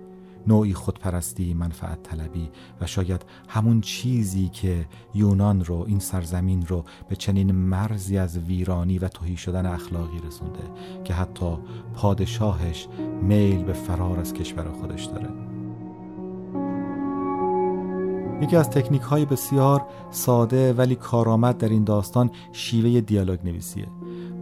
نوعی 0.46 0.74
خودپرستی 0.74 1.54
منفعت 1.54 2.02
طلبی 2.02 2.50
و 2.80 2.86
شاید 2.86 3.24
همون 3.48 3.80
چیزی 3.80 4.48
که 4.48 4.86
یونان 5.14 5.64
رو 5.64 5.84
این 5.88 5.98
سرزمین 5.98 6.66
رو 6.66 6.84
به 7.08 7.16
چنین 7.16 7.52
مرزی 7.52 8.18
از 8.18 8.38
ویرانی 8.38 8.98
و 8.98 9.08
توهی 9.08 9.36
شدن 9.36 9.66
اخلاقی 9.66 10.18
رسونده 10.26 10.62
که 11.04 11.14
حتی 11.14 11.58
پادشاهش 11.94 12.88
میل 13.22 13.64
به 13.64 13.72
فرار 13.72 14.20
از 14.20 14.32
کشور 14.32 14.64
خودش 14.70 15.04
داره. 15.04 15.28
یکی 18.40 18.56
از 18.56 18.70
تکنیک 18.70 19.02
های 19.02 19.24
بسیار 19.24 19.86
ساده 20.10 20.72
ولی 20.72 20.94
کارآمد 20.94 21.58
در 21.58 21.68
این 21.68 21.84
داستان 21.84 22.30
شیوه 22.52 23.00
دیالوگ 23.00 23.38
نویسیه. 23.44 23.86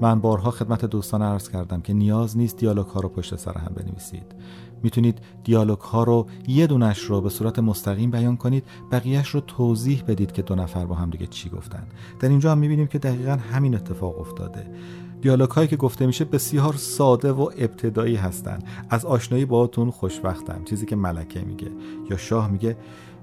من 0.00 0.20
بارها 0.20 0.50
خدمت 0.50 0.84
دوستان 0.84 1.22
عرض 1.22 1.48
کردم 1.48 1.80
که 1.80 1.92
نیاز 1.92 2.36
نیست 2.36 2.56
دیالوگ 2.56 2.86
ها 2.86 3.00
رو 3.00 3.08
پشت 3.08 3.36
سر 3.36 3.58
هم 3.58 3.74
بنویسید. 3.74 4.26
می‌تونید 4.84 5.18
دیالوگ 5.44 5.78
ها 5.78 6.04
رو 6.04 6.26
یه 6.46 6.66
دونش 6.66 6.98
رو 6.98 7.20
به 7.20 7.28
صورت 7.28 7.58
مستقیم 7.58 8.10
بیان 8.10 8.36
کنید 8.36 8.64
بقیهش 8.92 9.28
رو 9.28 9.40
توضیح 9.40 10.02
بدید 10.08 10.32
که 10.32 10.42
دو 10.42 10.54
نفر 10.54 10.86
با 10.86 10.94
هم 10.94 11.10
دیگه 11.10 11.26
چی 11.26 11.48
گفتن. 11.48 11.86
در 12.20 12.28
اینجا 12.28 12.52
هم 12.52 12.58
می‌بینیم 12.58 12.86
که 12.86 12.98
دقیقا 12.98 13.38
همین 13.52 13.74
اتفاق 13.74 14.20
افتاده. 14.20 14.66
دیالوگ 15.20 15.50
هایی 15.50 15.68
که 15.68 15.76
گفته 15.76 16.06
میشه 16.06 16.24
بسیار 16.24 16.72
ساده 16.72 17.32
و 17.32 17.50
ابتدایی 17.58 18.16
هستن. 18.16 18.58
از 18.90 19.04
آشنایی 19.04 19.44
باهاتون 19.44 19.90
خوشبختم. 19.90 20.64
چیزی 20.64 20.86
که 20.86 20.96
ملکه 20.96 21.40
میگه 21.40 21.70
یا 22.10 22.16
شاه 22.16 22.50
میگه 22.50 22.76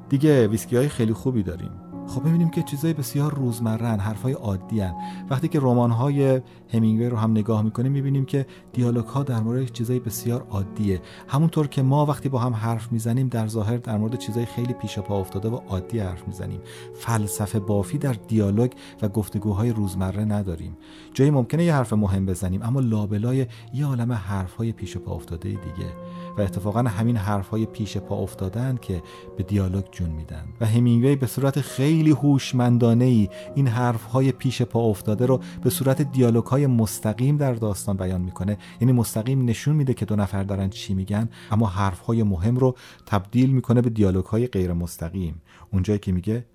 دیگه 0.10 0.48
ویسکی 0.48 0.76
های 0.76 0.90
خیلی 0.90 1.14
خوبی 1.14 1.44
داریم. 1.44 1.72
خب 2.08 2.22
ببینیم 2.28 2.50
که 2.50 2.64
چیزای 2.64 2.94
بسیار 2.94 3.36
روزمرن 3.36 4.00
حرفای 4.00 4.34
عادی 4.34 4.80
هن. 4.80 4.96
وقتی 5.30 5.48
که 5.48 5.60
رمان 5.60 5.92
های 5.92 6.42
همینگوی 6.74 7.10
رو 7.10 7.18
هم 7.18 7.32
نگاه 7.32 7.62
می‌کنیم 7.62 7.92
می‌بینیم 7.92 8.26
که 8.26 8.46
دیالوگ 8.74 9.06
ها 9.06 9.24
در 9.24 9.40
مورد 9.40 9.72
چیزای 9.72 10.00
بسیار 10.00 10.46
عادیه. 10.50 11.02
همونطور 11.28 11.68
که 11.68 11.82
ما 11.82 12.06
وقتی 12.06 12.30
با 12.30 12.40
هم 12.40 12.54
حرف 12.54 12.92
می‌زنیم 12.92 13.28
در 13.28 13.48
ظاهر 13.48 13.78
در 13.78 13.98
مورد 13.98 14.18
چیزای 14.18 14.46
خیلی 14.46 14.74
پیش 14.74 15.00
پا 15.00 15.20
افتاده 15.20 15.50
و 15.50 15.56
عادی 15.56 16.00
حرف 16.00 16.28
می‌زنیم. 16.28 16.60
فلسفه 16.96 17.60
بافی 17.60 17.98
در 17.98 18.14
دیالوگ 18.28 18.72
و 19.02 19.10
گفتگوهای 19.10 19.70
روزمره 19.70 20.26
نداریم. 20.26 20.78
جایی 21.14 21.32
ممکنه 21.32 21.64
یه 21.64 21.74
حرف 21.74 21.94
مهم 21.94 22.26
بزنیم 22.26 22.62
اما 22.64 22.80
لابلای 22.80 23.48
یه 23.74 23.86
عالم 23.86 24.12
حرف 24.12 24.56
های 24.56 24.72
پیش 24.72 24.98
پا 24.98 25.12
افتاده 25.12 25.50
دیگه. 25.50 25.90
و 26.38 26.42
اتفاقا 26.42 26.80
همین 26.80 27.18
حرف 27.18 27.48
های 27.48 27.66
پیش 27.66 27.98
پا 27.98 28.16
افتادن 28.16 28.78
که 28.82 29.02
به 29.38 29.44
دیالوگ 29.44 29.84
جون 29.92 30.10
میدن. 30.10 30.44
و 30.62 30.66
همینگوی 30.66 31.16
به 31.16 31.28
صورت 31.28 31.62
خیلی 31.62 32.12
هوشمندانه 32.12 33.06
ای 33.06 33.30
این 33.56 33.68
حرف 33.68 34.04
های 34.04 34.32
پیش 34.32 34.62
پا 34.62 34.80
افتاده 34.80 35.26
رو 35.26 35.40
به 35.64 35.70
صورت 35.70 36.02
دیالوگ 36.02 36.44
های 36.60 36.68
مستقیم 36.68 37.38
در 37.38 37.54
داستان 37.54 37.98
بیان 37.98 38.22
می‌کنه. 38.22 38.58
یعنی 38.82 38.94
مستقیم 38.94 39.46
نشون 39.46 39.76
میده 39.76 39.94
که 39.94 40.06
دو 40.06 40.16
نفر 40.16 40.44
دارن 40.44 40.70
چی 40.70 40.94
میگن 40.94 41.30
اما 41.52 41.68
حرف 41.68 42.00
های 42.00 42.24
مهم 42.24 42.58
رو 42.58 42.76
تبدیل 43.06 43.50
می‌کنه 43.50 43.82
به 43.82 43.90
دیالوگ 43.90 44.26
های 44.26 44.48
غیر 44.48 44.74
مستقیم. 44.74 45.42
اونجایی 45.72 46.00
که 46.00 46.12
میگه 46.12 46.46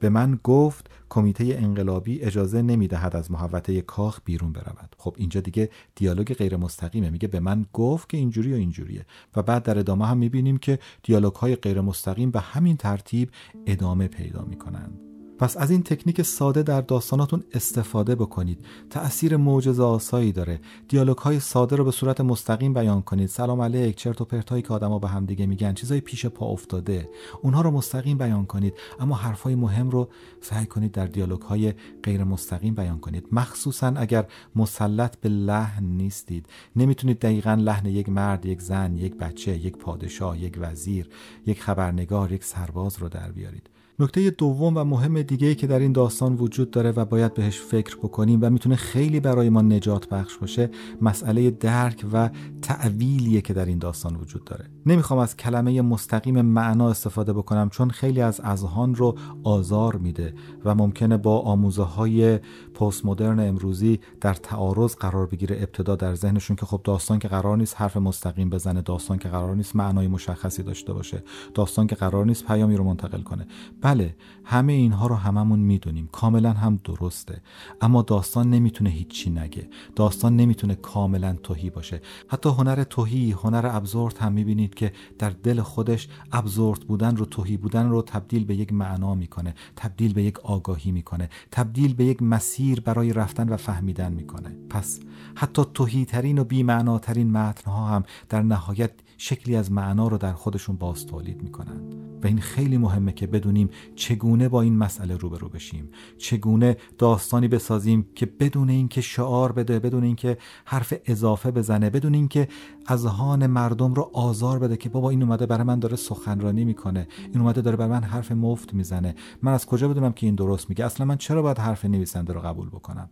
به 0.00 0.08
من 0.08 0.38
گفت 0.44 0.90
کمیته 1.08 1.44
انقلابی 1.44 2.20
اجازه 2.20 2.62
نمی‌دهد 2.62 3.16
از 3.16 3.30
محوطه 3.30 3.80
کاخ 3.80 4.20
بیرون 4.24 4.52
برود. 4.52 4.96
خب 4.98 5.14
اینجا 5.18 5.40
دیگه 5.40 5.70
دیالوگ 5.94 6.34
غیر 6.34 6.56
مستقیمه. 6.56 7.10
میگه 7.10 7.28
به 7.28 7.40
من 7.40 7.66
گفت 7.72 8.08
که 8.08 8.16
اینجوری 8.16 8.52
و 8.52 8.56
اینجوریه. 8.56 9.06
و 9.36 9.42
بعد 9.42 9.62
در 9.62 9.78
ادامه 9.78 10.06
هم 10.06 10.16
می‌بینیم 10.18 10.56
که 10.56 10.78
دیالوگ 11.02 11.34
های 11.34 11.56
غیر 11.56 11.80
مستقیم 11.80 12.30
به 12.30 12.40
همین 12.40 12.76
ترتیب 12.76 13.30
ادامه 13.66 14.08
پیدا 14.08 14.44
می‌کنند. 14.44 15.13
پس 15.38 15.56
از 15.56 15.70
این 15.70 15.82
تکنیک 15.82 16.22
ساده 16.22 16.62
در 16.62 16.80
داستاناتون 16.80 17.44
استفاده 17.52 18.14
بکنید. 18.14 18.64
تأثیر 18.90 19.36
معجزه 19.36 19.82
آسایی 19.82 20.32
داره. 20.32 20.60
دیالوگ 20.88 21.18
های 21.18 21.40
ساده 21.40 21.76
رو 21.76 21.84
به 21.84 21.90
صورت 21.90 22.20
مستقیم 22.20 22.74
بیان 22.74 23.02
کنید. 23.02 23.28
سلام 23.28 23.60
علیک 23.60 23.96
چرت 23.96 24.20
و 24.20 24.24
پرتایی 24.24 24.62
که 24.62 24.72
آدما 24.72 24.98
به 24.98 25.08
هم 25.08 25.26
دیگه 25.26 25.46
میگن. 25.46 25.74
چیزای 25.74 26.00
پیش 26.00 26.26
پا 26.26 26.46
افتاده. 26.46 27.08
اونها 27.42 27.60
رو 27.60 27.70
مستقیم 27.70 28.18
بیان 28.18 28.46
کنید. 28.46 28.74
اما 29.00 29.14
حرفای 29.14 29.54
مهم 29.54 29.90
رو 29.90 30.08
سعی 30.40 30.66
کنید 30.66 30.92
در 30.92 31.06
دیالوگ 31.06 31.42
های 31.42 31.72
غیر 32.02 32.24
مستقیم 32.24 32.74
بیان 32.74 32.98
کنید. 32.98 33.26
مخصوصا 33.32 33.86
اگر 33.96 34.26
مسلط 34.56 35.16
به 35.16 35.28
لحن 35.28 35.84
نیستید. 35.84 36.46
نمی‌تونید 36.76 37.18
دقیقا 37.18 37.54
لحن 37.54 37.86
یک 37.86 38.08
مرد 38.08 38.46
یک 38.46 38.62
زن 38.62 38.96
یک 38.96 39.16
بچه 39.16 39.56
یک 39.58 39.76
پادشاه 39.76 40.42
یک 40.42 40.58
وزیر 40.60 41.08
یک 41.46 41.62
خبرنگار 41.62 42.32
یک 42.32 42.44
سرباز 42.44 42.98
رو 42.98 43.08
در 43.08 43.32
بیارید. 43.32 43.73
نکته 43.98 44.30
دوم 44.30 44.76
و 44.76 44.84
مهم 44.84 45.22
دیگه 45.22 45.54
که 45.54 45.66
در 45.66 45.78
این 45.78 45.92
داستان 45.92 46.34
وجود 46.34 46.70
داره 46.70 46.90
و 46.90 47.04
باید 47.04 47.34
بهش 47.34 47.60
فکر 47.60 47.96
بکنیم 47.96 48.38
و 48.42 48.50
می‌تونه 48.50 48.76
خیلی 48.76 49.20
برای 49.20 49.50
ما 49.50 49.62
نجات 49.62 50.08
بخش 50.08 50.36
باشه 50.36 50.70
مسئله 51.02 51.50
درک 51.50 52.06
و 52.12 52.30
تعویلیه 52.62 53.40
که 53.40 53.54
در 53.54 53.64
این 53.64 53.78
داستان 53.78 54.16
وجود 54.16 54.44
داره. 54.44 54.64
نمی‌خوام 54.86 55.20
از 55.20 55.36
کلمه 55.36 55.82
مستقیم 55.82 56.40
معنا 56.40 56.90
استفاده 56.90 57.32
بکنم 57.32 57.68
چون 57.68 57.90
خیلی 57.90 58.20
از 58.20 58.40
اذهان 58.40 58.94
رو 58.94 59.18
آزار 59.44 59.96
میده 59.96 60.34
و 60.64 60.74
ممکنه 60.74 61.16
با 61.16 61.40
آموزه 61.40 61.82
های 61.82 62.38
پست 62.74 63.06
مدرن 63.06 63.40
امروزی 63.40 64.00
در 64.20 64.34
تعارض 64.34 64.94
قرار 64.94 65.26
بگیره 65.26 65.56
ابتدا 65.56 65.96
در 65.96 66.14
ذهنشون 66.14 66.56
که 66.56 66.66
خب 66.66 66.80
داستان 66.84 67.18
که 67.18 67.28
قرار 67.28 67.56
نیست 67.56 67.74
حرف 67.78 67.96
مستقیم 67.96 68.50
بزنه 68.50 68.82
داستان 68.82 69.18
که 69.18 69.28
قرار 69.28 69.56
نیست 69.56 69.76
معنای 69.76 70.08
مشخصی 70.08 70.62
داشته 70.62 70.92
باشه 70.92 71.22
داستان 71.54 71.86
که 71.86 71.94
قرار 71.94 72.26
نیست 72.26 72.46
پیامی 72.46 72.76
رو 72.76 72.84
منتقل 72.84 73.22
کنه. 73.22 73.46
بله 73.84 74.16
همه 74.44 74.72
اینها 74.72 75.06
رو 75.06 75.14
هممون 75.14 75.58
می‌دونیم 75.58 76.08
کاملا 76.12 76.52
هم 76.52 76.80
درسته. 76.84 77.40
اما 77.80 78.02
داستان 78.02 78.50
نمی‌تونه 78.50 78.90
هیچی 78.90 79.30
نگه. 79.30 79.68
داستان 79.96 80.36
نمی‌تونه 80.36 80.74
کاملا 80.74 81.36
توهی 81.42 81.70
باشه. 81.70 82.00
حتی 82.28 82.48
هنر 82.48 82.84
توهی 82.84 83.32
هنر 83.32 83.70
ابزورد 83.72 84.18
هم 84.18 84.32
می‌بینید 84.32 84.74
که 84.74 84.92
در 85.18 85.30
دل 85.30 85.60
خودش 85.60 86.08
ابزورد 86.32 86.80
بودن 86.80 87.16
رو 87.16 87.24
توهی 87.24 87.56
بودن 87.56 87.88
رو 87.88 88.02
تبدیل 88.02 88.44
به 88.44 88.54
یک 88.56 88.72
معنا 88.72 89.14
می‌کنه 89.14 89.54
تبدیل 89.76 90.12
به 90.12 90.22
یک 90.22 90.38
آگاهی 90.40 90.92
می‌کنه 90.92 91.28
تبدیل 91.50 91.94
به 91.94 92.04
یک 92.04 92.22
مسیر 92.22 92.80
برای 92.80 93.12
رفتن 93.12 93.48
و 93.48 93.56
فهمیدن 93.56 94.12
می‌کنه. 94.12 94.56
پس 94.70 95.00
حتی 95.34 95.62
توهی 95.74 96.04
ترین 96.04 96.38
و 96.38 96.44
بیمعناترین 96.44 97.30
متنها 97.30 97.88
هم 97.88 98.04
در 98.28 98.42
نهایت 98.42 98.90
شکلی 99.26 99.56
از 99.56 99.72
معنا 99.72 100.08
رو 100.08 100.18
در 100.18 100.32
خودشون 100.32 100.76
باز 100.76 101.06
تولید 101.06 101.42
می‌کنند. 101.42 101.94
و 102.22 102.26
این 102.26 102.40
خیلی 102.40 102.78
مهمه 102.78 103.12
که 103.12 103.26
بدونیم 103.26 103.70
چگونه 103.94 104.48
با 104.48 104.62
این 104.62 104.76
مسئله 104.76 105.16
روبرو 105.16 105.48
بشیم. 105.48 105.88
چگونه 106.18 106.76
داستانی 106.98 107.48
بسازیم 107.48 108.06
که 108.14 108.26
بدون 108.26 108.70
اینکه 108.70 109.00
شعار 109.00 109.52
بده 109.52 109.78
بدون 109.78 110.04
اینکه 110.04 110.38
حرف 110.64 110.94
اضافه 111.04 111.50
بزنه 111.50 111.90
بدون 111.90 112.14
اینکه 112.14 112.48
اذهان 112.88 113.46
مردم 113.46 113.94
رو 113.94 114.10
آزار 114.12 114.58
بده 114.58 114.76
که 114.76 114.88
بابا 114.88 115.10
این 115.10 115.22
اومده 115.22 115.46
برای 115.46 115.64
من 115.64 115.78
داره 115.78 115.96
سخنرانی 115.96 116.64
می‌کنه. 116.64 117.08
این 117.32 117.40
اومده 117.40 117.60
داره 117.60 117.76
برای 117.76 117.90
من 117.90 118.02
حرف 118.02 118.32
مفت 118.32 118.74
می‌زنه. 118.74 119.14
من 119.42 119.52
از 119.52 119.66
کجا 119.66 119.88
بدونم 119.88 120.12
که 120.12 120.26
این 120.26 120.34
درست 120.34 120.68
میگه؟ 120.68 120.84
اصلا 120.84 121.06
من 121.06 121.16
چرا 121.16 121.42
باید 121.42 121.58
حرف 121.58 121.84
نویسنده 121.84 122.32
رو 122.32 122.40
قبول 122.40 122.68
بکنم؟ 122.68 123.10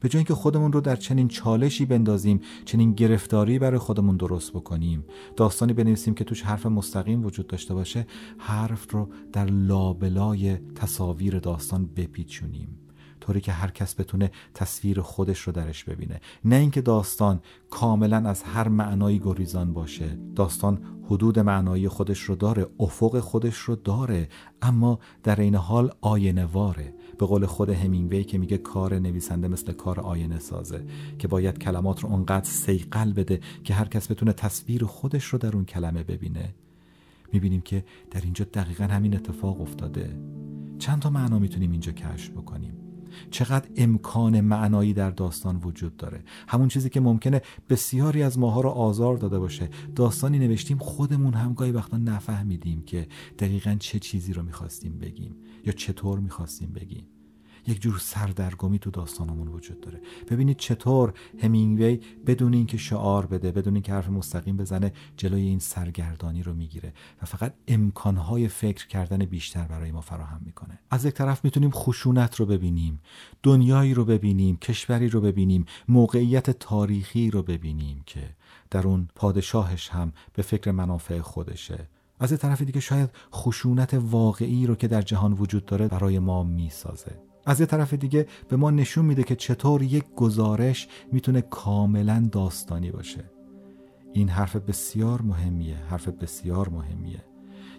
به 0.00 0.08
جای 0.08 0.18
اینکه 0.18 0.34
خودمون 0.34 0.72
رو 0.72 0.80
در 0.80 0.96
چنین 0.96 1.28
چالشی 1.28 1.84
بندازیم 1.84 2.40
چنین 2.64 2.92
گرفتاری 2.92 3.58
برای 3.58 3.78
خودمون 3.78 4.16
درست 4.16 4.52
بکنیم. 4.52 5.04
داستانی 5.36 5.72
بنویسیم 5.72 6.14
که 6.14 6.24
توش 6.24 6.42
حرف 6.42 6.66
مستقیم 6.66 7.24
وجود 7.24 7.46
داشته 7.46 7.74
باشه 7.74 8.06
حرف 8.38 8.92
رو 8.92 9.08
در 9.32 9.44
لابلای 9.44 10.58
تصاویر 10.74 11.38
داستان 11.38 11.86
بپیچونیم. 11.96 12.80
طوری 13.20 13.40
که 13.40 13.52
هر 13.52 13.70
کس 13.70 14.00
بتونه 14.00 14.30
تصویر 14.54 15.00
خودش 15.00 15.40
رو 15.40 15.52
درش 15.52 15.84
ببینه. 15.84 16.20
نه 16.44 16.56
اینکه 16.56 16.80
داستان 16.80 17.40
کاملا 17.70 18.16
از 18.16 18.42
هر 18.42 18.68
معنایی 18.68 19.18
گریزان 19.18 19.72
باشه. 19.72 20.18
داستان 20.36 20.78
حدود 21.04 21.38
معنایی 21.38 21.88
خودش 21.88 22.20
رو 22.20 22.34
داره 22.34 22.66
افق 22.80 23.20
خودش 23.20 23.56
رو 23.56 23.76
داره 23.76 24.28
اما 24.62 24.98
در 25.22 25.40
این 25.40 25.54
حال 25.54 25.90
آینه 26.00 26.44
واره. 26.44 26.94
به 27.20 27.26
قول 27.26 27.46
خود 27.46 27.70
همینگوی 27.70 28.24
که 28.24 28.38
میگه 28.38 28.58
کار 28.58 28.98
نویسنده 28.98 29.48
مثل 29.48 29.72
کار 29.72 30.00
آینه 30.00 30.38
سازه 30.38 30.84
که 31.18 31.28
باید 31.28 31.58
کلمات 31.58 32.00
رو 32.00 32.08
اونقدر 32.08 32.46
سیقل 32.46 33.12
بده 33.12 33.40
که 33.64 33.74
هر 33.74 33.84
کس 33.84 34.10
بتونه 34.10 34.32
تصویر 34.32 34.84
خودش 34.84 35.24
رو 35.24 35.38
در 35.38 35.52
اون 35.54 35.64
کلمه 35.64 36.02
ببینه. 36.02 36.54
می‌بینیم 37.32 37.60
که 37.60 37.84
در 38.10 38.20
اینجا 38.20 38.44
دقیقا 38.44 38.84
همین 38.84 39.16
اتفاق 39.16 39.60
افتاده. 39.60 40.20
چند 40.78 41.02
تا 41.02 41.10
معنا 41.10 41.38
می‌تونیم 41.38 41.70
اینجا 41.70 41.92
کشف 41.92 42.30
بکنیم؟ 42.30 42.72
چقدر 43.30 43.68
امکان 43.76 44.40
معنایی 44.40 44.92
در 44.92 45.10
داستان 45.10 45.56
وجود 45.56 45.96
داره؟ 45.96 46.22
همون 46.48 46.68
چیزی 46.68 46.90
که 46.90 47.00
ممکنه 47.00 47.42
بسیاری 47.68 48.22
از 48.22 48.38
ماها 48.38 48.60
رو 48.60 48.68
آزار 48.68 49.16
داده 49.16 49.38
باشه. 49.38 49.68
داستانی 49.96 50.38
نوشتیم 50.38 50.78
خودمون 50.78 51.34
هم 51.34 51.54
گاهی 51.54 51.72
وقتا 51.72 51.96
نفهمیدیم 51.96 52.82
که 52.82 53.06
دقیقا 53.38 53.76
چه 53.78 53.98
چیزی 53.98 54.32
رو 54.32 54.42
می‌خواستیم 54.42 54.98
بگیم 54.98 55.36
یا 55.66 55.72
چطور 55.72 56.18
می‌خواستیم 56.18 56.72
بگیم. 56.72 57.04
یک 57.66 57.80
جور 57.80 57.98
سردرگمی 57.98 58.78
تو 58.78 58.90
داستانمون 58.90 59.48
وجود 59.48 59.80
داره. 59.80 60.00
ببینید 60.30 60.56
چطور 60.56 61.12
همینگوی 61.42 62.00
بدون 62.26 62.54
اینکه 62.54 62.76
شعار 62.76 63.26
بده 63.26 63.52
بدون 63.52 63.74
اینکه 63.74 63.92
حرف 63.92 64.08
مستقیم 64.08 64.56
بزنه 64.56 64.92
جلوی 65.16 65.42
این 65.42 65.58
سرگردانی 65.58 66.42
رو 66.42 66.54
می‌گیره 66.54 66.92
و 67.22 67.26
فقط 67.26 67.54
امکانهای 67.68 68.48
فکر 68.48 68.86
کردن 68.86 69.18
بیشتر 69.18 69.64
برای 69.64 69.92
ما 69.92 70.00
فراهم 70.00 70.40
می‌کنه. 70.44 70.78
از 70.90 71.04
یک 71.04 71.14
طرف 71.14 71.44
می‌تونیم 71.44 71.70
خشونت 71.70 72.36
رو 72.36 72.46
ببینیم 72.46 73.00
دنیایی 73.42 73.94
رو 73.94 74.04
ببینیم 74.04 74.56
کشوری 74.56 75.08
رو 75.08 75.20
ببینیم 75.20 75.64
موقعیت 75.88 76.50
تاریخی 76.50 77.30
رو 77.30 77.42
ببینیم 77.42 78.02
که 78.06 78.30
در 78.70 78.86
اون 78.86 79.08
پادشاهش 79.14 79.88
هم 79.88 80.12
به 80.32 80.42
فکر 80.42 80.70
منافع 80.70 81.20
خودشه. 81.20 81.88
از 82.20 82.38
طرف 82.38 82.62
دیگه 82.62 82.80
شاید 82.80 83.10
خشونت 83.34 83.94
واقعی 83.94 84.66
رو 84.66 84.74
که 84.74 84.88
در 84.88 85.02
جهان 85.02 85.32
وجود 85.32 85.66
داره 85.66 85.88
برای 85.88 86.18
ما 86.18 86.44
می‌سازه. 86.44 87.29
از 87.50 87.60
یه 87.60 87.66
طرف 87.66 87.94
دیگه 87.94 88.26
به 88.48 88.56
ما 88.56 88.70
نشون 88.70 89.04
میده 89.04 89.22
که 89.22 89.36
چطور 89.36 89.82
یک 89.82 90.04
گزارش 90.16 90.88
می‌تونه 91.12 91.40
کاملا 91.40 92.28
داستانی 92.32 92.90
باشه. 92.90 93.24
این 94.12 94.28
حرف 94.28 94.56
بسیار 94.56 95.22
مهمیه 95.22 95.76
حرف 95.76 96.08
بسیار 96.08 96.68
مهمیه. 96.68 97.24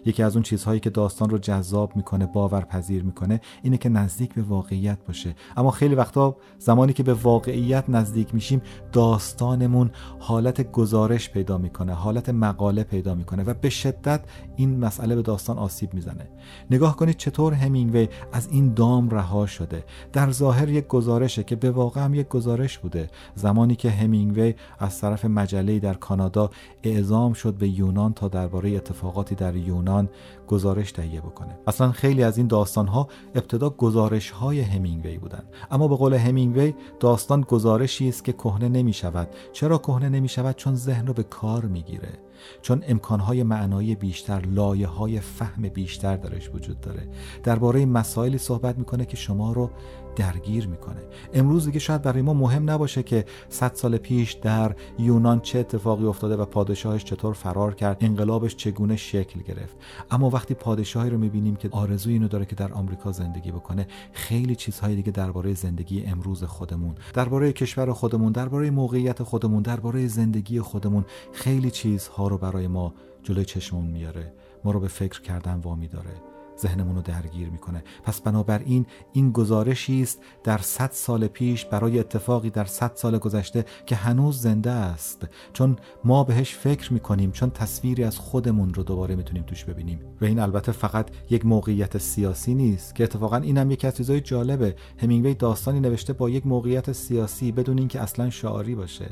یکی 0.04 0.22
از 0.22 0.36
اون 0.36 0.42
چیزهایی 0.42 0.80
که 0.80 0.90
داستان 0.90 1.30
رو 1.30 1.38
جذاب 1.38 1.96
می‌کنه 1.96 2.26
باورپذیر 2.26 3.02
می‌کنه 3.02 3.40
اینه 3.62 3.76
که 3.78 3.88
نزدیک 3.88 4.34
به 4.34 4.42
واقعیت 4.42 4.98
باشه. 5.06 5.34
اما 5.56 5.70
خیلی 5.70 5.94
وقتا 5.94 6.36
زمانی 6.58 6.92
که 6.92 7.02
به 7.02 7.14
واقعیت 7.14 7.84
نزدیک 7.88 8.34
میشیم 8.34 8.62
داستانمون 8.92 9.90
حالت 10.18 10.72
گزارش 10.72 11.30
پیدا 11.30 11.58
می‌کنه 11.58 11.92
حالت 11.92 12.28
مقاله 12.28 12.84
پیدا 12.84 13.14
می‌کنه 13.14 13.42
و 13.42 13.54
به 13.54 13.70
شدت 13.70 14.20
این 14.56 14.78
مسئله 14.78 15.14
به 15.14 15.22
داستان 15.22 15.58
آسیب 15.58 15.94
می‌زنه. 15.94 16.28
نگاه 16.70 16.96
کنید 16.96 17.16
چطور 17.16 17.54
همینگوی 17.54 18.08
از 18.32 18.48
این 18.50 18.74
دام 18.74 19.10
رها 19.10 19.46
شده. 19.46 19.84
در 20.12 20.30
ظاهر 20.30 20.68
یک 20.68 20.86
گزارشه 20.86 21.44
که 21.44 21.56
به 21.56 21.70
واقع 21.70 22.04
هم 22.04 22.14
یک 22.14 22.28
گزارش 22.28 22.78
بوده. 22.78 23.10
زمانی 23.34 23.74
که 23.74 23.90
همینگوی 23.90 24.54
از 24.78 25.00
طرف 25.00 25.24
مجله 25.24 25.78
در 25.78 25.94
کانادا 25.94 26.50
اعزام 26.82 27.32
شد 27.32 27.54
به 27.54 27.68
یونان 27.68 28.12
تا 28.12 28.28
درباره 28.28 28.76
اتفاقاتی 28.76 29.34
در 29.34 29.56
یونان 29.56 29.91
گزارش 30.48 30.92
تهیه 30.92 31.20
بکنه. 31.20 31.58
اصلا 31.66 31.92
خیلی 31.92 32.22
از 32.22 32.38
این 32.38 32.46
داستان 32.46 32.86
ها 32.86 33.08
ابتدا 33.34 33.70
گزارش 33.70 34.30
های 34.30 34.60
همینگوی 34.60 35.18
بودن. 35.18 35.42
اما 35.70 35.88
به 35.88 35.96
قول 35.96 36.14
همینگوی 36.14 36.74
داستان 37.00 37.40
گزارشی 37.40 38.08
است 38.08 38.24
که 38.24 38.32
کهنه 38.32 38.68
نمی 38.68 38.92
شود 38.92 39.28
چرا 39.52 39.78
کهنه 39.78 40.08
نمی 40.08 40.28
شود 40.28 40.56
چون 40.56 40.74
ذهن 40.74 41.06
رو 41.06 41.12
به 41.12 41.22
کار 41.22 41.64
می‌گیره. 41.64 42.08
چون 42.62 42.82
امکانهای 42.88 43.42
معنایی 43.42 43.94
بیشتر 43.94 44.40
لایه 44.40 44.86
های 44.86 45.20
فهم 45.20 45.62
بیشتر 45.62 46.16
درش 46.16 46.50
وجود 46.54 46.80
داره. 46.80 47.08
درباره 47.42 47.86
مسائلی 47.86 48.38
صحبت 48.38 48.78
می‌کنه 48.78 49.04
که 49.04 49.16
شما 49.16 49.52
رو 49.52 49.70
درگیر 50.16 50.66
می‌کنه. 50.66 51.00
امروز 51.34 51.66
دیگه 51.66 51.78
شاید 51.78 52.02
برای 52.02 52.22
ما 52.22 52.34
مهم 52.34 52.70
نباشه 52.70 53.02
که 53.02 53.24
صد 53.48 53.74
سال 53.74 53.96
پیش 53.96 54.32
در 54.32 54.76
یونان 54.98 55.40
چه 55.40 55.58
اتفاقی 55.58 56.04
افتاده 56.04 56.36
و 56.36 56.44
پادشاهش 56.44 57.04
چطور 57.04 57.34
فرار 57.34 57.74
کرد 57.74 57.96
انقلابش 58.00 58.56
چگونه 58.56 58.96
شکل 58.96 59.40
گرفت. 59.40 59.76
اما 60.10 60.30
وقتی 60.30 60.54
پادشاهی 60.54 61.10
رو 61.10 61.18
می‌بینیم 61.18 61.56
که 61.56 61.68
آرزوی 61.72 62.12
اینو 62.12 62.28
داره 62.28 62.44
که 62.44 62.56
در 62.56 62.72
آمریکا 62.72 63.12
زندگی 63.12 63.52
بکنه 63.52 63.86
خیلی 64.12 64.56
چیزهای 64.56 64.96
دیگه 64.96 65.12
درباره 65.12 65.54
زندگی 65.54 66.04
امروز 66.04 66.44
خودمون 66.44 66.94
درباره 67.14 67.52
کشور 67.52 67.92
خودمون 67.92 68.32
درباره 68.32 68.70
موقعیت 68.70 69.22
خودمون 69.22 69.62
درباره 69.62 70.06
زندگی 70.06 70.60
خودمون 70.60 71.04
خیلی 71.32 71.70
چیزها 71.70 72.28
رو 72.28 72.38
برای 72.38 72.66
ما 72.66 72.94
جلوی 73.22 73.44
چشمون 73.44 73.86
میاره. 73.86 74.32
ما 74.64 74.70
رو 74.70 74.80
به 74.80 74.88
فکر 74.88 75.22
کردن 75.22 75.54
وامی 75.54 75.88
داره. 75.88 76.31
ذهنمون 76.58 76.96
رو 76.96 77.02
درگیر 77.02 77.50
می‌کنه. 77.50 77.84
پس 78.02 78.20
بنابراین 78.20 78.86
این 79.12 79.32
گزارشی 79.32 80.02
است 80.02 80.22
در 80.44 80.58
صد 80.58 80.90
سال 80.92 81.26
پیش 81.26 81.64
برای 81.64 81.98
اتفاقی 81.98 82.50
در 82.50 82.64
صد 82.64 82.92
سال 82.94 83.18
گذشته 83.18 83.64
که 83.86 83.96
هنوز 83.96 84.40
زنده 84.40 84.70
است. 84.70 85.26
چون 85.52 85.76
ما 86.04 86.24
بهش 86.24 86.54
فکر 86.54 86.92
می‌کنیم 86.92 87.32
چون 87.32 87.50
تصویری 87.50 88.04
از 88.04 88.18
خودمون 88.18 88.74
رو 88.74 88.82
دوباره 88.82 89.16
می‌تونیم 89.16 89.42
توش 89.42 89.64
ببینیم. 89.64 90.00
و 90.20 90.24
این 90.24 90.38
البته 90.38 90.72
فقط 90.72 91.10
یک 91.30 91.46
موقعیت 91.46 91.98
سیاسی 91.98 92.54
نیست 92.54 92.94
که 92.94 93.04
اتفاقا 93.04 93.36
اینم 93.36 93.70
یک 93.70 93.84
از 93.84 93.96
چیزای 93.96 94.20
جالبه. 94.20 94.76
همینگوی 94.98 95.34
داستانی 95.34 95.80
نوشته 95.80 96.12
با 96.12 96.30
یک 96.30 96.46
موقعیت 96.46 96.92
سیاسی 96.92 97.52
بدون 97.52 97.78
اینکه 97.78 98.00
اصلا 98.00 98.30
شعاری 98.30 98.74
باشه. 98.74 99.10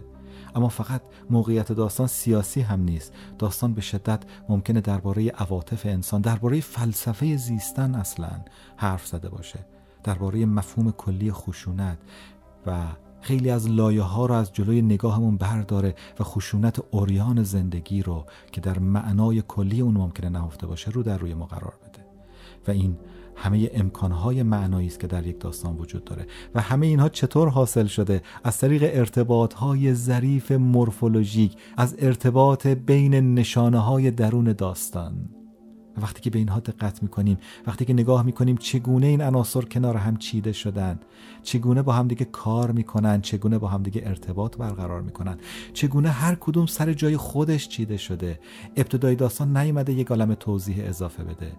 اما 0.54 0.68
فقط 0.68 1.02
موقعیت 1.30 1.72
داستان 1.72 2.06
سیاسی 2.06 2.60
هم 2.60 2.80
نیست. 2.80 3.12
داستان 3.38 3.74
به 3.74 3.80
شدت 3.80 4.22
ممکنه 4.48 4.80
درباره 4.80 5.28
عواطف 5.28 5.86
انسان 5.86 6.20
درباره 6.20 6.60
فلسفه 6.60 7.36
زیستن 7.36 7.94
اصلا 7.94 8.40
حرف 8.76 9.06
زده 9.06 9.28
باشه. 9.28 9.66
درباره 10.04 10.46
مفهوم 10.46 10.92
کلی 10.92 11.32
خشونت 11.32 11.98
و 12.66 12.86
خیلی 13.20 13.50
از 13.50 13.70
لایه 13.70 14.02
ها 14.02 14.26
رو 14.26 14.34
از 14.34 14.52
جلوی 14.52 14.82
نگاهمون 14.82 15.36
برداره 15.36 15.94
و 16.20 16.24
خشونت 16.24 16.80
اوریان 16.90 17.42
زندگی 17.42 18.02
رو 18.02 18.26
که 18.52 18.60
در 18.60 18.78
معنای 18.78 19.42
کلی 19.48 19.80
اون 19.80 19.94
ممکنه 19.94 20.28
نهفته 20.28 20.66
باشه 20.66 20.90
رو 20.90 21.02
در 21.02 21.18
روی 21.18 21.34
ما 21.34 21.46
قرار 21.46 21.74
بده. 21.82 22.04
و 22.68 22.70
این 22.70 22.98
همه 23.40 23.70
امکانهای 23.74 24.42
معنایی 24.42 24.86
است 24.86 25.00
که 25.00 25.06
در 25.06 25.26
یک 25.26 25.40
داستان 25.40 25.76
وجود 25.76 26.04
داره 26.04 26.26
و 26.54 26.60
همه 26.60 26.86
اینها 26.86 27.08
چطور 27.08 27.48
حاصل 27.48 27.86
شده؟ 27.86 28.22
از 28.44 28.58
طریق 28.58 28.82
ارتباطهای 28.84 29.94
ظریف 29.94 30.52
مورفولوژیک 30.52 31.56
از 31.76 31.96
ارتباط 31.98 32.66
بین 32.66 33.34
نشانه 33.34 33.78
های 33.78 34.10
درون 34.10 34.52
داستان. 34.52 35.28
وقتی 36.02 36.20
که 36.20 36.30
به 36.30 36.38
اینها 36.38 36.60
دقت 36.60 37.02
می‌کنیم 37.02 37.38
وقتی 37.66 37.84
که 37.84 37.92
نگاه 37.92 38.22
می‌کنیم 38.22 38.56
چگونه 38.56 39.06
این 39.06 39.20
عناصر 39.22 39.60
کنار 39.60 39.96
هم 39.96 40.16
چیده 40.16 40.52
شدن؟ 40.52 41.00
چگونه 41.42 41.82
با 41.82 41.92
همدیگه 41.92 42.24
کار 42.24 42.70
می‌کنن؟ 42.70 43.20
چگونه 43.20 43.58
با 43.58 43.68
همدیگه 43.68 44.02
ارتباط 44.04 44.56
برقرار 44.56 45.00
می‌کنن؟ 45.02 45.38
چگونه 45.72 46.08
هر 46.08 46.34
کدوم 46.34 46.66
سر 46.66 46.92
جای 46.92 47.16
خودش 47.16 47.68
چیده 47.68 47.96
شده؟ 47.96 48.40
ابتدای 48.76 49.14
داستان 49.14 49.56
نیومده 49.56 49.92
یک 49.92 50.08
عالم 50.08 50.34
توضیح 50.34 50.88
اضافه 50.88 51.24
بده. 51.24 51.52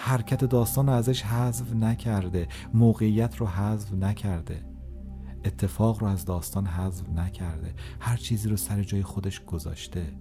حرکت 0.00 0.44
داستان 0.44 0.86
رو 0.86 0.92
ازش 0.92 1.22
حذف 1.22 1.72
نکرده 1.74 2.48
موقعیت 2.74 3.36
رو 3.36 3.46
حذف 3.46 3.92
نکرده. 3.92 4.64
اتفاق 5.44 6.00
رو 6.00 6.06
از 6.06 6.24
داستان 6.24 6.66
حذف 6.66 7.08
نکرده. 7.08 7.74
هر 8.00 8.16
چیزی 8.16 8.48
رو 8.48 8.56
سر 8.56 8.82
جای 8.82 9.02
خودش 9.02 9.44
گذاشته. 9.44 10.12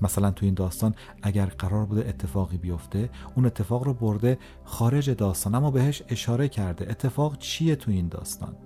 مثلا 0.00 0.30
تو 0.30 0.46
این 0.46 0.54
داستان 0.54 0.94
اگر 1.22 1.46
قرار 1.46 1.86
بوده 1.86 2.08
اتفاقی 2.08 2.58
بیفته 2.58 3.10
اون 3.36 3.46
اتفاق 3.46 3.84
رو 3.84 3.94
برده 3.94 4.38
خارج 4.64 5.10
داستان 5.10 5.54
اما 5.54 5.70
بهش 5.70 6.02
اشاره 6.08 6.48
کرده. 6.48 6.90
اتفاق 6.90 7.38
چیه 7.38 7.76
تو 7.76 7.90
این 7.90 8.08
داستان؟ 8.08 8.56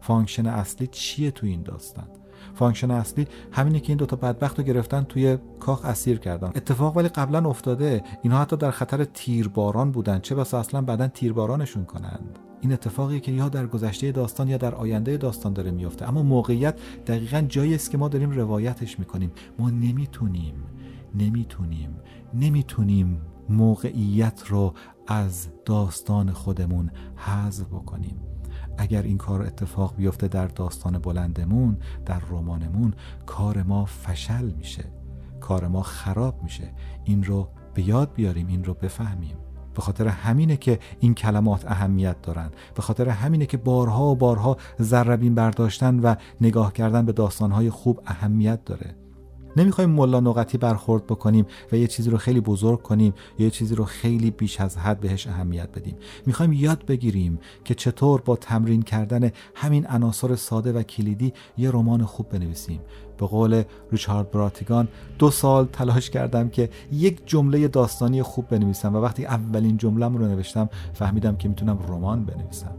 function 0.00 0.46
اصلی 0.46 0.86
چیه 0.86 1.30
تو 1.30 1.46
این 1.46 1.62
داستان؟ 1.62 2.08
function 2.56 2.90
اصلی 2.90 3.26
همینه 3.52 3.80
که 3.80 3.88
این 3.88 3.96
دوتا 3.96 4.16
بدبخت 4.16 4.58
رو 4.58 4.64
گرفتن 4.64 5.02
توی 5.02 5.38
کاخ 5.60 5.84
اسیر 5.84 6.18
کردن. 6.18 6.48
اتفاق 6.48 6.96
ولی 6.96 7.08
قبلا 7.08 7.48
افتاده. 7.48 8.02
اینها 8.22 8.40
حتی 8.40 8.56
در 8.56 8.70
خطر 8.70 9.04
تیرباران 9.04 9.90
بودن. 9.90 10.18
چه 10.18 10.34
بسا 10.34 10.58
اصلا 10.58 10.82
بعدا 10.82 11.08
تیربارانشون 11.08 11.84
کنند. 11.84 12.38
این 12.60 12.72
اتفاقی 12.72 13.20
که 13.20 13.32
یا 13.32 13.48
در 13.48 13.66
گذشته 13.66 14.12
داستان 14.12 14.48
یا 14.48 14.56
در 14.56 14.74
آینده 14.74 15.16
داستان 15.16 15.52
داره 15.52 15.70
میفته. 15.70 16.08
اما 16.08 16.22
موقعیت 16.22 16.78
دقیقا 17.06 17.40
جایی 17.40 17.74
است 17.74 17.90
که 17.90 17.98
ما 17.98 18.08
داریم 18.08 18.30
روایتش 18.30 18.98
می‌کنیم. 18.98 19.32
ما 19.58 19.70
نمی‌تونیم 19.70 20.54
نمی‌تونیم 21.14 21.96
نمی‌تونیم 22.34 23.20
موقعیت 23.48 24.42
رو 24.46 24.74
از 25.06 25.48
داستان 25.64 26.32
خودمون 26.32 26.90
حذف 27.16 27.66
بکنیم. 27.66 28.16
اگر 28.78 29.02
این 29.02 29.18
کار 29.18 29.42
اتفاق 29.42 29.96
بیفته 29.96 30.28
در 30.28 30.46
داستان 30.46 30.98
بلندمون 30.98 31.78
در 32.06 32.20
رمانمون 32.30 32.94
کار 33.26 33.62
ما 33.62 33.84
فشل 33.84 34.50
میشه. 34.50 34.84
کار 35.40 35.68
ما 35.68 35.82
خراب 35.82 36.42
میشه. 36.42 36.72
این 37.04 37.24
رو 37.24 37.48
به 37.74 37.88
یاد 37.88 38.12
بیاریم 38.14 38.46
این 38.46 38.64
رو 38.64 38.74
بفهمیم. 38.74 39.36
به 39.74 39.82
خاطر 39.82 40.08
همینه 40.08 40.56
که 40.56 40.78
این 41.00 41.14
کلمات 41.14 41.64
اهمیت 41.66 42.22
دارن. 42.22 42.50
به 42.74 42.82
خاطر 42.82 43.08
همینه 43.08 43.46
که 43.46 43.56
بارها 43.56 44.04
و 44.04 44.16
بارها 44.16 44.56
ذربین 44.82 45.34
برداشتن 45.34 45.98
و 46.00 46.14
نگاه 46.40 46.72
کردن 46.72 47.06
به 47.06 47.12
داستانهای 47.12 47.70
خوب 47.70 48.00
اهمیت 48.06 48.64
داره. 48.64 49.05
نمی‌خوایم 49.56 49.90
ملا 49.90 50.20
نقطی 50.20 50.58
برخورد 50.58 51.06
بکنیم 51.06 51.46
و 51.72 51.76
یه 51.76 51.86
چیزی 51.86 52.10
رو 52.10 52.16
خیلی 52.16 52.40
بزرگ 52.40 52.82
کنیم 52.82 53.14
یا 53.38 53.44
یه 53.44 53.50
چیزی 53.50 53.74
رو 53.74 53.84
خیلی 53.84 54.30
بیش 54.30 54.60
از 54.60 54.78
حد 54.78 55.00
بهش 55.00 55.26
اهمیت 55.26 55.68
بدیم. 55.68 55.96
می‌خوایم 56.26 56.52
یاد 56.52 56.86
بگیریم 56.86 57.38
که 57.64 57.74
چطور 57.74 58.20
با 58.20 58.36
تمرین 58.36 58.82
کردن 58.82 59.30
همین 59.54 59.86
عناصر 59.86 60.34
ساده 60.36 60.72
و 60.72 60.82
کلیدی 60.82 61.32
یه 61.58 61.70
رمان 61.70 62.04
خوب 62.04 62.28
بنویسیم. 62.28 62.80
به 63.18 63.26
قول 63.26 63.62
ریچارد 63.92 64.30
براتیگان 64.30 64.88
دو 65.18 65.30
سال 65.30 65.66
تلاش 65.66 66.10
کردم 66.10 66.48
که 66.48 66.70
یک 66.92 67.26
جمله 67.26 67.68
داستانی 67.68 68.22
خوب 68.22 68.48
بنویسم 68.48 68.94
و 68.94 68.98
وقتی 68.98 69.26
اولین 69.26 69.76
جمله 69.76 70.06
رو 70.06 70.26
نوشتم 70.26 70.68
فهمیدم 70.94 71.36
که 71.36 71.48
می‌تونم 71.48 71.78
رمان 71.88 72.24
بنویسم. 72.24 72.74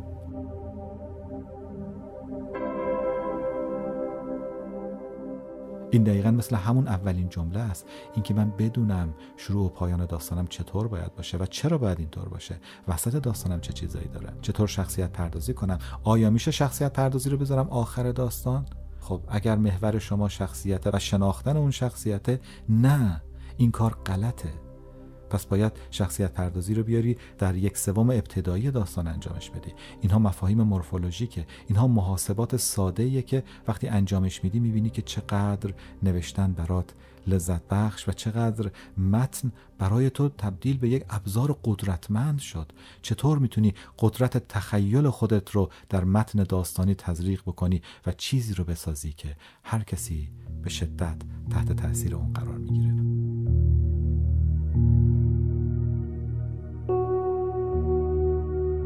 این 5.97 6.03
دقیقا 6.03 6.31
مثل 6.31 6.55
همون 6.55 6.87
اولین 6.87 7.29
جمله 7.29 7.59
است. 7.59 7.85
اینکه 8.13 8.33
من 8.33 8.49
بدونم 8.49 9.13
شروع 9.37 9.65
و 9.65 9.69
پایان 9.69 10.05
داستانم 10.05 10.47
چطور 10.47 10.87
باید 10.87 11.15
باشه 11.15 11.37
و 11.37 11.45
چرا 11.45 11.77
باید 11.77 11.99
اینطور 11.99 12.29
باشه. 12.29 12.59
وسط 12.87 13.15
داستانم 13.15 13.61
چه 13.61 13.73
چیزایی 13.73 14.07
داره؟ 14.07 14.33
چطور 14.41 14.67
شخصیت 14.67 15.11
پردازی 15.11 15.53
کنم؟ 15.53 15.79
آیا 16.03 16.29
میشه 16.29 16.51
شخصیت 16.51 16.93
پردازی 16.93 17.29
رو 17.29 17.37
بذارم 17.37 17.69
آخر 17.69 18.11
داستان؟ 18.11 18.65
خب 18.99 19.21
اگر 19.27 19.55
محور 19.55 19.99
شما 19.99 20.29
شخصیت 20.29 20.87
و 20.87 20.99
شناختن 20.99 21.57
اون 21.57 21.71
شخصیت 21.71 22.39
نه 22.69 23.21
این 23.57 23.71
کار 23.71 23.97
غلطه. 24.05 24.66
پس 25.29 25.45
باید 25.45 25.73
شخصیت 25.91 26.33
پردازی 26.33 26.73
رو 26.73 26.83
بیاری 26.83 27.17
در 27.37 27.55
یک 27.55 27.77
سوم 27.77 28.09
ابتدایی 28.09 28.71
داستان 28.71 29.07
انجامش 29.07 29.49
بدی. 29.49 29.73
اینها 30.01 30.19
مفاهیم 30.19 30.61
مورفولوژیکه 30.61 31.45
اینها 31.67 31.87
محاسبات 31.87 32.57
ساده 32.57 33.21
که 33.21 33.43
وقتی 33.67 33.87
انجامش 33.87 34.43
میدی 34.43 34.59
می‌بینی 34.59 34.89
که 34.89 35.01
چقدر 35.01 35.73
نوشتن 36.03 36.53
برات 36.53 36.93
لذت 37.27 37.67
بخش 37.67 38.09
و 38.09 38.11
چقدر 38.11 38.71
متن 38.97 39.51
برای 39.77 40.09
تو 40.09 40.29
تبدیل 40.29 40.77
به 40.77 40.89
یک 40.89 41.05
ابزار 41.09 41.59
قدرتمند 41.63 42.39
شد. 42.39 42.71
چطور 43.01 43.39
می‌تونی 43.39 43.73
قدرت 43.99 44.47
تخیل 44.47 45.09
خودت 45.09 45.49
رو 45.49 45.69
در 45.89 46.03
متن 46.03 46.43
داستانی 46.43 46.95
تزریق 46.95 47.41
بکنی 47.41 47.81
و 48.05 48.11
چیزی 48.11 48.53
رو 48.53 48.63
بسازی 48.63 49.13
که 49.13 49.35
هر 49.63 49.83
کسی 49.83 50.29
به 50.61 50.69
شدت 50.69 51.17
تحت 51.49 51.73
تاثیر 51.73 52.15
اون 52.15 52.33
قرار 52.33 52.57
می‌گیره؟ 52.57 53.16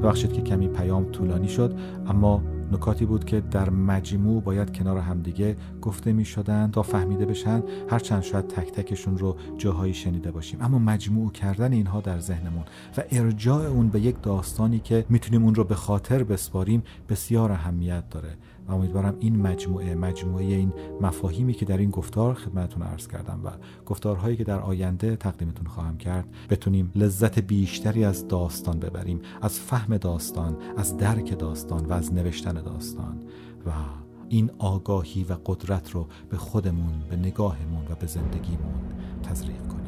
ببخشید 0.04 0.34
که 0.34 0.42
کمی 0.42 0.68
پیام 0.68 1.12
طولانی 1.12 1.50
شد 1.50 1.76
اما 2.08 2.44
نکاتی 2.72 3.06
بود 3.06 3.26
که 3.26 3.42
در 3.42 3.70
مجموع 3.70 4.42
باید 4.42 4.78
کنار 4.78 4.98
همدیگه 4.98 5.56
گفته 5.82 6.14
می 6.14 6.26
شدن 6.26 6.72
تا 6.72 6.82
فهمیده 6.82 7.26
بشن 7.26 7.64
هرچند 7.90 8.24
شاید 8.24 8.48
تک 8.48 8.72
تکشون 8.72 9.18
رو 9.18 9.38
جاهایی 9.58 9.94
شنیده 9.94 10.32
باشیم. 10.32 10.62
اما 10.62 10.80
مجموع 10.80 11.32
کردن 11.32 11.74
اینها 11.74 12.02
در 12.02 12.20
ذهنمون 12.20 12.64
و 12.98 13.04
ارجاع 13.12 13.66
اون 13.66 13.88
به 13.88 14.00
یک 14.00 14.16
داستانی 14.22 14.80
که 14.80 15.06
می‌تونیم 15.10 15.44
اون 15.44 15.56
رو 15.56 15.64
به 15.64 15.76
خاطر 15.76 16.24
بسپاریم 16.24 16.84
بسیار 17.10 17.52
اهمیت 17.52 18.10
داره. 18.10 18.30
و 18.68 18.74
امیدوارم 18.74 19.16
این 19.20 19.42
مجموعه 19.42 19.96
مجموعه 19.96 20.46
این 20.46 20.74
مفاهیمی 21.02 21.54
که 21.54 21.66
در 21.66 21.78
این 21.78 21.90
گفتار 21.90 22.34
خدمتتون 22.34 22.84
عرض 22.84 23.08
کردم 23.08 23.42
و 23.44 23.50
گفتارهایی 23.86 24.38
که 24.38 24.44
در 24.44 24.60
آینده 24.60 25.16
تقدیمتون 25.16 25.68
خواهم 25.68 25.98
کرد 25.98 26.26
بتونیم 26.50 26.92
لذت 26.96 27.40
بیشتری 27.40 28.06
از 28.06 28.28
داستان 28.28 28.80
ببریم 28.80 29.22
از 29.42 29.60
فهم 29.60 29.98
داستان 29.98 30.58
از 30.78 30.98
درک 30.98 31.40
داستان 31.40 31.86
و 31.86 31.94
از 31.94 32.14
نوشتن 32.14 32.54
داستان. 32.54 33.24
و 33.66 33.72
این 34.30 34.52
آگاهی 34.58 35.24
و 35.24 35.38
قدرت 35.46 35.92
رو 35.92 36.08
به 36.30 36.38
خودمون 36.38 36.94
به 37.10 37.16
نگاهمون 37.16 37.84
و 37.90 37.96
به 37.96 38.08
زندگیمون 38.08 38.82
تزریق 39.24 39.68
کنیم. 39.68 39.82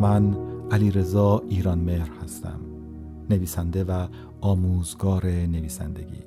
من 0.00 0.36
علی 0.70 0.90
رضا 0.90 1.42
ایران 1.48 1.78
مهر 1.78 2.10
هستم. 2.24 2.65
نویسنده 3.30 3.84
و 3.84 4.06
آموزگار 4.40 5.26
نویسندگی. 5.26 6.22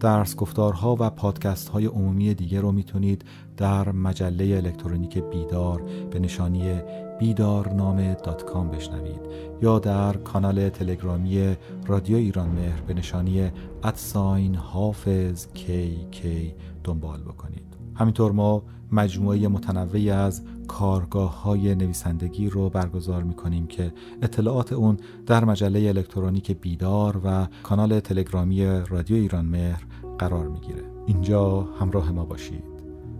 درس 0.00 0.36
گفتارها 0.36 0.96
و 1.00 1.10
پادکست 1.10 1.68
های 1.68 1.86
عمومی 1.86 2.34
دیگه 2.34 2.60
رو 2.60 2.72
می‌تونید 2.72 3.24
در 3.56 3.92
مجله 3.92 4.56
الکترونیک 4.56 5.18
بیدار 5.18 5.82
به 6.10 6.18
نشانی 6.18 6.80
بیدارنامه 7.18 8.16
کام 8.46 8.70
بشنوید 8.70 9.20
یا 9.62 9.78
در 9.78 10.12
کانال 10.12 10.68
تلگرامی 10.68 11.56
رادیو 11.86 12.16
ایران 12.16 12.48
مهر 12.48 12.80
به 12.80 12.94
نشانی 12.94 13.50
ادساین 13.84 14.54
حافظ 14.54 15.46
کی 15.54 16.06
کی 16.10 16.54
دنبال 16.84 17.20
بکنید. 17.20 17.76
همینطور 17.94 18.32
ما 18.32 18.62
مجموعه 18.92 19.48
متنوعی 19.48 20.10
از 20.10 20.42
کارگاه 20.70 21.42
های 21.42 21.74
نویسندگی 21.74 22.48
رو 22.48 22.70
برگزار 22.70 23.22
می 23.22 23.34
کنیم 23.34 23.66
که 23.66 23.92
اطلاعات 24.22 24.72
اون 24.72 24.96
در 25.26 25.44
مجله 25.44 25.88
الکترونیک 25.88 26.52
بیدار 26.52 27.20
و 27.24 27.46
کانال 27.62 28.00
تلگرامی 28.00 28.66
رادیو 28.66 29.16
ایران 29.16 29.44
مهر 29.44 29.82
قرار 30.18 30.48
می‌گیره. 30.48 30.82
اینجا 31.06 31.60
همراه 31.80 32.10
ما 32.12 32.24
باشید. 32.24 32.64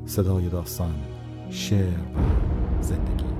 صدای 0.06 0.48
داستان 0.48 0.94
شعر 1.50 1.98
و 1.98 2.82
زندگی. 2.82 3.39